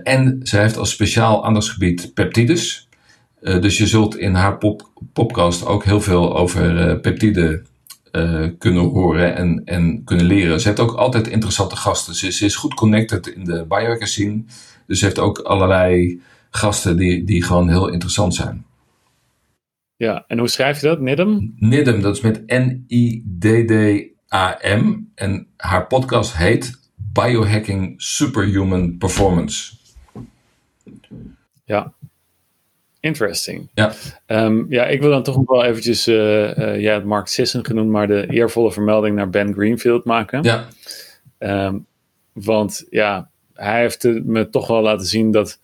en 0.03 0.39
ze 0.43 0.57
heeft 0.57 0.77
als 0.77 0.89
speciaal 0.89 1.45
aandachtsgebied 1.45 2.13
peptides. 2.13 2.87
dus 3.41 3.77
je 3.77 3.87
zult 3.87 4.17
in 4.17 4.33
haar 4.33 4.57
pop, 4.57 4.89
podcast 5.13 5.65
ook 5.65 5.83
heel 5.83 6.01
veel 6.01 6.37
over 6.37 6.99
peptiden 6.99 7.65
kunnen 8.57 8.83
horen 8.83 9.35
en, 9.35 9.61
en 9.65 10.03
kunnen 10.03 10.25
leren. 10.25 10.61
Ze 10.61 10.67
heeft 10.67 10.79
ook 10.79 10.93
altijd 10.93 11.27
interessante 11.27 11.75
gasten. 11.75 12.15
Ze, 12.15 12.31
ze 12.31 12.45
is 12.45 12.55
goed 12.55 12.73
connected 12.73 13.27
in 13.27 13.43
de 13.43 13.65
biohacker 13.67 14.07
scene. 14.07 14.43
Dus 14.87 14.99
ze 14.99 15.05
heeft 15.05 15.19
ook 15.19 15.37
allerlei 15.37 16.21
gasten 16.57 16.97
die, 16.97 17.23
die 17.23 17.43
gewoon 17.43 17.69
heel 17.69 17.87
interessant 17.87 18.35
zijn. 18.35 18.65
Ja, 19.95 20.23
en 20.27 20.37
hoe 20.39 20.47
schrijf 20.47 20.81
je 20.81 20.87
dat? 20.87 20.99
Nidham? 20.99 21.53
Nidham, 21.55 22.01
dat 22.01 22.15
is 22.15 22.21
met 22.21 22.43
N-I-D-D-A-M. 22.45 23.51
En 25.15 25.47
haar 25.57 25.87
podcast 25.87 26.37
heet 26.37 26.79
Biohacking 26.95 28.01
Superhuman 28.01 28.97
Performance. 28.97 29.73
Ja, 31.65 31.93
interesting. 32.99 33.69
Ja. 33.73 33.93
Um, 34.27 34.65
ja, 34.69 34.85
ik 34.85 35.01
wil 35.01 35.09
dan 35.09 35.23
toch 35.23 35.35
nog 35.35 35.47
wel 35.47 35.63
eventjes, 35.63 36.07
uh, 36.07 36.57
uh, 36.57 36.79
ja, 36.79 36.99
Mark 36.99 37.27
Sisson 37.27 37.65
genoemd, 37.65 37.89
maar 37.89 38.07
de 38.07 38.27
eervolle 38.29 38.71
vermelding 38.71 39.15
naar 39.15 39.29
Ben 39.29 39.53
Greenfield 39.53 40.05
maken. 40.05 40.43
Ja. 40.43 40.67
Um, 41.37 41.85
want 42.31 42.85
ja, 42.89 43.29
hij 43.53 43.81
heeft 43.81 44.03
me 44.03 44.49
toch 44.49 44.67
wel 44.67 44.81
laten 44.81 45.05
zien 45.05 45.31
dat 45.31 45.59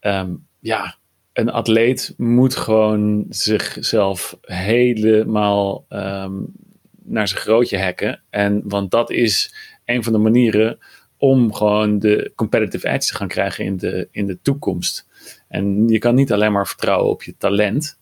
um, 0.00 0.46
ja, 0.60 0.96
een 1.32 1.50
atleet 1.50 2.14
moet 2.16 2.56
gewoon 2.56 3.26
zichzelf 3.28 4.38
helemaal 4.40 5.86
um, 5.88 6.46
naar 7.04 7.28
zijn 7.28 7.40
grootje 7.40 7.78
hacken. 7.78 8.22
En, 8.30 8.62
want 8.64 8.90
dat 8.90 9.10
is 9.10 9.54
een 9.84 10.04
van 10.04 10.12
de 10.12 10.18
manieren 10.18 10.78
om 11.16 11.54
gewoon 11.54 11.98
de 11.98 12.32
competitive 12.34 12.88
edge 12.88 13.08
te 13.08 13.16
gaan 13.16 13.28
krijgen 13.28 13.64
in 13.64 13.76
de, 13.76 14.08
in 14.10 14.26
de 14.26 14.38
toekomst. 14.42 15.06
En 15.48 15.88
je 15.88 15.98
kan 15.98 16.14
niet 16.14 16.32
alleen 16.32 16.52
maar 16.52 16.66
vertrouwen 16.66 17.10
op 17.10 17.22
je 17.22 17.34
talent, 17.38 17.98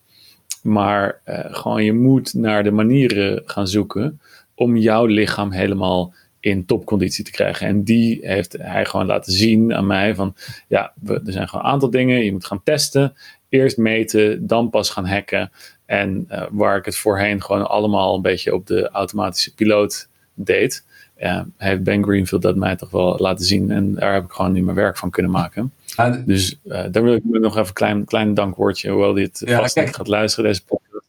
maar 0.63 1.21
uh, 1.25 1.39
gewoon 1.49 1.83
je 1.83 1.93
moet 1.93 2.33
naar 2.33 2.63
de 2.63 2.71
manieren 2.71 3.41
gaan 3.45 3.67
zoeken 3.67 4.21
om 4.55 4.77
jouw 4.77 5.05
lichaam 5.05 5.51
helemaal 5.51 6.13
in 6.39 6.65
topconditie 6.65 7.23
te 7.23 7.31
krijgen. 7.31 7.67
En 7.67 7.83
die 7.83 8.19
heeft 8.21 8.55
hij 8.59 8.85
gewoon 8.85 9.05
laten 9.05 9.33
zien 9.33 9.73
aan 9.73 9.87
mij 9.87 10.15
van, 10.15 10.35
ja, 10.67 10.93
we, 11.01 11.13
er 11.25 11.31
zijn 11.31 11.49
gewoon 11.49 11.65
een 11.65 11.71
aantal 11.71 11.89
dingen. 11.89 12.23
Je 12.23 12.31
moet 12.31 12.45
gaan 12.45 12.63
testen, 12.63 13.13
eerst 13.49 13.77
meten, 13.77 14.47
dan 14.47 14.69
pas 14.69 14.89
gaan 14.89 15.05
hacken. 15.05 15.51
En 15.85 16.27
uh, 16.31 16.43
waar 16.51 16.77
ik 16.77 16.85
het 16.85 16.97
voorheen 16.97 17.43
gewoon 17.43 17.69
allemaal 17.69 18.15
een 18.15 18.21
beetje 18.21 18.53
op 18.53 18.67
de 18.67 18.89
automatische 18.89 19.53
piloot 19.53 20.07
deed, 20.33 20.85
uh, 21.19 21.41
heeft 21.57 21.83
Ben 21.83 22.03
Greenfield 22.03 22.41
dat 22.41 22.55
mij 22.55 22.75
toch 22.75 22.89
wel 22.89 23.17
laten 23.17 23.45
zien. 23.45 23.71
En 23.71 23.93
daar 23.93 24.13
heb 24.13 24.23
ik 24.23 24.31
gewoon 24.31 24.51
nu 24.51 24.61
mijn 24.61 24.75
werk 24.75 24.97
van 24.97 25.09
kunnen 25.09 25.31
maken. 25.31 25.73
Ah, 25.95 26.25
dus 26.25 26.59
uh, 26.65 26.83
daar 26.91 27.03
wil 27.03 27.13
ik 27.13 27.23
nog 27.23 27.55
even 27.55 27.67
een 27.67 27.73
klein, 27.73 28.05
klein 28.05 28.33
dankwoordje, 28.33 28.89
hoewel 28.89 29.13
dit 29.13 29.41
ja, 29.45 29.59
vast 29.59 29.73
kijk, 29.73 29.85
niet 29.85 29.95
gaat 29.95 30.07
luisteren, 30.07 30.49
deze 30.49 30.65
podcast. 30.65 31.07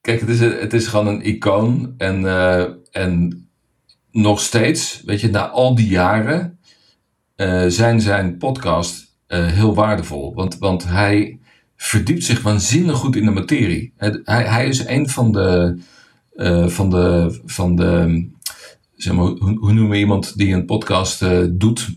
Kijk, 0.00 0.20
het 0.20 0.28
is, 0.28 0.40
het 0.40 0.72
is 0.72 0.86
gewoon 0.86 1.06
een 1.06 1.26
icoon. 1.26 1.94
En, 1.98 2.26
en 2.90 3.43
nog 4.14 4.40
steeds, 4.40 5.02
weet 5.04 5.20
je, 5.20 5.28
na 5.28 5.48
al 5.48 5.74
die 5.74 5.88
jaren, 5.88 6.58
uh, 7.36 7.64
zijn 7.66 8.00
zijn 8.00 8.36
podcast 8.36 9.16
uh, 9.28 9.46
heel 9.46 9.74
waardevol. 9.74 10.34
Want, 10.34 10.58
want 10.58 10.84
hij 10.84 11.38
verdiept 11.76 12.24
zich 12.24 12.42
waanzinnig 12.42 12.96
goed 12.96 13.16
in 13.16 13.24
de 13.24 13.30
materie. 13.30 13.92
Hij, 13.96 14.44
hij 14.44 14.68
is 14.68 14.86
een 14.86 15.08
van 15.08 15.32
de, 15.32 15.78
uh, 16.34 16.68
van 16.68 16.90
de, 16.90 17.38
van 17.44 17.76
de 17.76 18.26
zeg 18.96 19.14
maar, 19.14 19.24
hoe, 19.24 19.58
hoe 19.58 19.72
noemen 19.72 19.90
we 19.90 19.98
iemand 19.98 20.36
die 20.36 20.54
een 20.54 20.66
podcast 20.66 21.24
doet? 21.50 21.88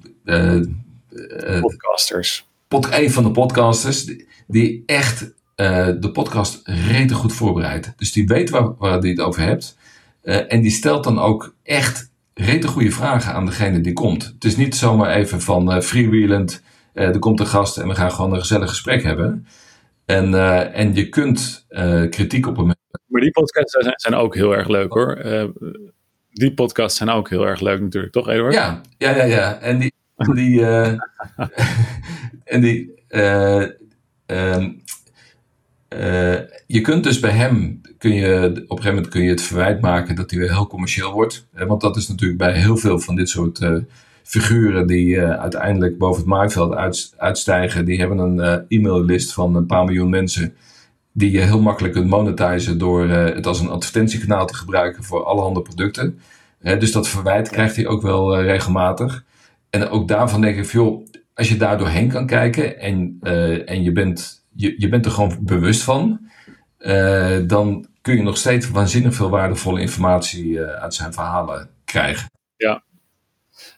Podcasters. 1.61 2.47
Pod, 2.67 2.87
een 2.91 3.11
van 3.11 3.23
de 3.23 3.31
podcasters 3.31 4.05
die, 4.05 4.27
die 4.47 4.83
echt 4.85 5.33
de 5.55 6.09
podcast 6.13 6.61
rete 6.63 7.13
goed 7.13 7.33
voorbereidt. 7.33 7.93
Dus 7.97 8.11
die 8.11 8.27
weet 8.27 8.49
waar, 8.49 8.75
waar 8.77 8.99
hij 8.99 9.09
het 9.09 9.19
over 9.19 9.41
hebt. 9.41 9.77
Uh, 10.27 10.53
en 10.53 10.61
die 10.61 10.71
stelt 10.71 11.03
dan 11.03 11.19
ook 11.19 11.55
echt 11.63 12.11
rete 12.33 12.67
goede 12.67 12.91
vragen 12.91 13.33
aan 13.33 13.45
degene 13.45 13.81
die 13.81 13.93
komt. 13.93 14.25
Het 14.25 14.43
is 14.43 14.57
niet 14.57 14.75
zomaar 14.75 15.15
even 15.15 15.41
van 15.41 15.75
uh, 15.75 15.81
freewheelend, 15.81 16.63
uh, 16.93 17.03
er 17.07 17.19
komt 17.19 17.39
een 17.39 17.47
gast 17.47 17.77
en 17.77 17.87
we 17.87 17.95
gaan 17.95 18.11
gewoon 18.11 18.33
een 18.33 18.39
gezellig 18.39 18.69
gesprek 18.69 19.03
hebben. 19.03 19.47
En, 20.05 20.33
en 20.73 20.95
je 20.95 21.09
kunt 21.09 21.65
kritiek 22.09 22.47
op 22.47 22.57
hem 22.57 22.71
Maar 23.05 23.21
die 23.21 23.31
podcasts 23.31 23.71
zijn, 23.71 23.93
zijn 23.95 24.15
ook 24.15 24.35
heel 24.35 24.55
erg 24.55 24.67
leuk 24.67 24.93
hoor. 24.93 25.21
die 26.31 26.53
podcasts 26.53 26.97
zijn 26.97 27.09
ook 27.09 27.29
heel 27.29 27.47
erg 27.47 27.59
leuk 27.59 27.81
natuurlijk, 27.81 28.13
toch 28.13 28.29
Eduard? 28.29 28.53
Ja, 28.53 28.81
ja, 28.97 29.15
ja. 29.15 29.23
ja. 29.23 29.59
En 29.59 29.79
die... 29.79 29.93
die 30.33 30.61
en 32.53 32.61
die 32.61 32.93
ehm, 35.87 36.41
je 36.67 36.81
kunt 36.81 37.03
dus 37.03 37.19
bij 37.19 37.31
hem 37.31 37.81
kun 37.97 38.13
je 38.13 38.47
op 38.47 38.53
een 38.53 38.67
gegeven 38.67 38.93
moment 38.93 39.07
kun 39.07 39.23
je 39.23 39.29
het 39.29 39.41
verwijt 39.41 39.81
maken 39.81 40.15
dat 40.15 40.29
hij 40.29 40.39
weer 40.39 40.53
heel 40.53 40.67
commercieel 40.67 41.11
wordt. 41.11 41.47
Want 41.51 41.81
dat 41.81 41.97
is 41.97 42.07
natuurlijk 42.07 42.39
bij 42.39 42.53
heel 42.53 42.77
veel 42.77 42.99
van 42.99 43.15
dit 43.15 43.29
soort 43.29 43.59
uh, 43.59 43.77
figuren 44.23 44.87
die 44.87 45.15
uh, 45.15 45.29
uiteindelijk 45.29 45.97
boven 45.97 46.21
het 46.21 46.29
maaiveld 46.29 46.73
uit, 46.73 47.13
uitstijgen. 47.17 47.85
Die 47.85 47.99
hebben 47.99 48.17
een 48.17 48.65
e-maillist 48.67 49.33
van 49.33 49.55
een 49.55 49.65
paar 49.65 49.85
miljoen 49.85 50.09
mensen. 50.09 50.55
Die 51.11 51.31
je 51.31 51.39
heel 51.39 51.61
makkelijk 51.61 51.93
kunt 51.93 52.09
monetizen 52.09 52.77
door 52.77 53.07
het 53.09 53.45
als 53.45 53.59
een 53.59 53.69
advertentiekanaal 53.69 54.45
te 54.47 54.55
gebruiken 54.55 55.03
voor 55.03 55.23
allerhande 55.23 55.61
producten. 55.61 56.19
dus 56.61 56.91
dat 56.91 57.07
verwijt 57.07 57.49
krijgt 57.49 57.75
hij 57.75 57.87
ook 57.87 58.01
wel 58.01 58.41
regelmatig. 58.41 59.23
En 59.69 59.89
ook 59.89 60.07
daarvan 60.07 60.41
denk 60.41 60.57
ik, 60.57 60.71
joh, 60.71 61.05
als 61.33 61.49
je 61.49 61.57
daar 61.57 61.77
doorheen 61.77 62.09
kan 62.09 62.25
kijken 62.25 62.79
en, 62.79 63.17
en 63.65 63.83
je, 63.83 63.91
bent, 63.91 64.45
je, 64.57 64.73
je 64.77 64.89
bent 64.89 65.05
er 65.05 65.11
gewoon 65.11 65.37
bewust 65.41 65.83
van 65.83 66.27
uh, 66.79 67.37
dan 67.47 67.87
kun 68.01 68.15
je 68.15 68.21
nog 68.21 68.37
steeds 68.37 68.69
waanzinnig 68.69 69.15
veel 69.15 69.29
waardevolle 69.29 69.81
informatie 69.81 70.45
uh, 70.45 70.69
uit 70.69 70.93
zijn 70.93 71.13
verhalen 71.13 71.69
krijgen. 71.85 72.29
Ja. 72.57 72.83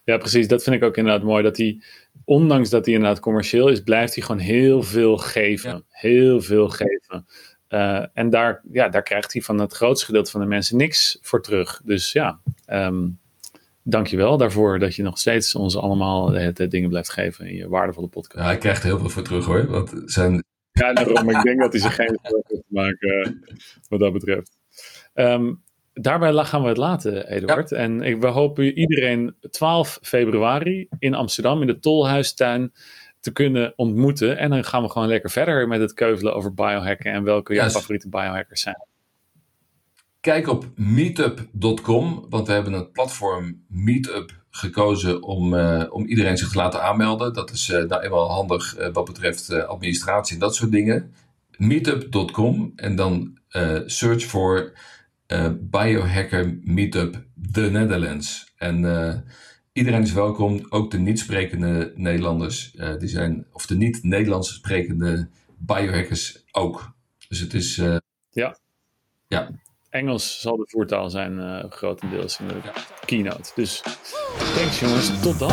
ja, 0.04 0.16
precies. 0.16 0.48
Dat 0.48 0.62
vind 0.62 0.76
ik 0.76 0.82
ook 0.82 0.96
inderdaad 0.96 1.22
mooi. 1.22 1.42
Dat 1.42 1.56
hij, 1.56 1.82
ondanks 2.24 2.70
dat 2.70 2.84
hij 2.84 2.94
inderdaad 2.94 3.20
commercieel 3.20 3.68
is, 3.68 3.80
blijft 3.80 4.14
hij 4.14 4.24
gewoon 4.24 4.40
heel 4.40 4.82
veel 4.82 5.16
geven. 5.16 5.70
Ja. 5.70 5.82
Heel 5.88 6.40
veel 6.40 6.68
geven. 6.68 7.26
Uh, 7.68 8.04
en 8.12 8.30
daar, 8.30 8.62
ja, 8.72 8.88
daar 8.88 9.02
krijgt 9.02 9.32
hij 9.32 9.42
van 9.42 9.58
het 9.58 9.72
grootste 9.72 10.06
gedeelte 10.06 10.30
van 10.30 10.40
de 10.40 10.46
mensen 10.46 10.76
niks 10.76 11.18
voor 11.20 11.42
terug. 11.42 11.80
Dus 11.84 12.12
ja, 12.12 12.40
um, 12.66 13.18
dankjewel 13.82 14.36
daarvoor 14.36 14.78
dat 14.78 14.94
je 14.94 15.02
nog 15.02 15.18
steeds 15.18 15.54
ons 15.54 15.76
allemaal 15.76 16.30
de 16.30 16.68
dingen 16.68 16.88
blijft 16.88 17.10
geven 17.10 17.46
in 17.46 17.54
je 17.54 17.68
waardevolle 17.68 18.08
podcast. 18.08 18.38
Ja, 18.38 18.44
hij 18.44 18.58
krijgt 18.58 18.82
heel 18.82 18.98
veel 18.98 19.08
voor 19.08 19.22
terug 19.22 19.44
hoor. 19.44 19.66
Want 19.66 20.02
zijn, 20.04 20.44
ja, 20.86 20.92
daarom. 20.92 21.30
Ik 21.30 21.42
denk 21.42 21.60
dat 21.60 21.72
hij 21.72 21.80
zich 21.80 21.94
geen 21.94 22.18
zorgen 22.22 22.44
te 22.48 22.64
maken 22.68 23.22
eh, 23.22 23.56
wat 23.88 24.00
dat 24.00 24.12
betreft. 24.12 24.58
Um, 25.14 25.62
daarbij 25.92 26.44
gaan 26.44 26.62
we 26.62 26.68
het 26.68 26.76
laten, 26.76 27.28
Eduard. 27.28 27.72
En 27.72 28.02
ik, 28.02 28.20
we 28.20 28.26
hopen 28.26 28.78
iedereen 28.78 29.34
12 29.50 29.98
februari 30.02 30.88
in 30.98 31.14
Amsterdam 31.14 31.60
in 31.60 31.66
de 31.66 31.78
Tolhuistuin 31.78 32.72
te 33.20 33.32
kunnen 33.32 33.72
ontmoeten. 33.76 34.38
En 34.38 34.50
dan 34.50 34.64
gaan 34.64 34.82
we 34.82 34.88
gewoon 34.88 35.08
lekker 35.08 35.30
verder 35.30 35.68
met 35.68 35.80
het 35.80 35.94
keuvelen 35.94 36.34
over 36.34 36.54
biohacken 36.54 37.12
en 37.12 37.24
welke 37.24 37.54
jouw 37.54 37.68
favoriete 37.68 38.08
biohackers 38.08 38.60
zijn. 38.60 38.88
Kijk 40.20 40.48
op 40.48 40.64
meetup.com, 40.76 42.26
want 42.28 42.46
we 42.46 42.52
hebben 42.52 42.72
het 42.72 42.92
platform 42.92 43.64
Meetup 43.68 44.39
gekozen 44.50 45.22
om, 45.22 45.54
uh, 45.54 45.84
om 45.88 46.06
iedereen 46.06 46.36
zich 46.36 46.48
te 46.48 46.56
laten 46.56 46.82
aanmelden. 46.82 47.32
Dat 47.32 47.50
is 47.50 47.68
uh, 47.68 47.84
nou 47.84 48.02
eenmaal 48.02 48.30
handig 48.30 48.78
uh, 48.78 48.88
wat 48.92 49.04
betreft 49.04 49.52
administratie 49.52 50.34
en 50.34 50.40
dat 50.40 50.54
soort 50.54 50.70
dingen. 50.70 51.14
Meetup.com 51.56 52.72
en 52.76 52.96
dan 52.96 53.38
search 53.86 54.24
voor 54.24 54.78
Biohacker 55.60 56.58
Meetup 56.62 57.24
The 57.52 57.60
Netherlands. 57.60 58.52
En 58.56 59.24
iedereen 59.72 60.02
is 60.02 60.12
welkom, 60.12 60.66
ook 60.68 60.90
de 60.90 60.98
niet-sprekende 60.98 61.92
Nederlanders, 61.94 62.76
die 62.98 63.08
zijn, 63.08 63.46
of 63.52 63.66
de 63.66 63.76
niet-Nederlands 63.76 64.54
sprekende 64.54 65.28
biohackers 65.58 66.44
ook. 66.50 66.92
Dus 67.28 67.40
het 67.40 67.54
is. 67.54 67.82
ja. 68.30 68.58
Ja. 69.28 69.50
Engels 69.90 70.40
zal 70.40 70.56
de 70.56 70.66
voertaal 70.68 71.10
zijn, 71.10 71.38
uh, 71.38 71.64
grotendeels 71.70 72.40
in 72.40 72.48
de 72.48 72.54
keynote. 73.04 73.50
Dus 73.54 73.82
thanks 74.54 74.80
jongens, 74.80 75.20
tot 75.22 75.38
dan. 75.38 75.50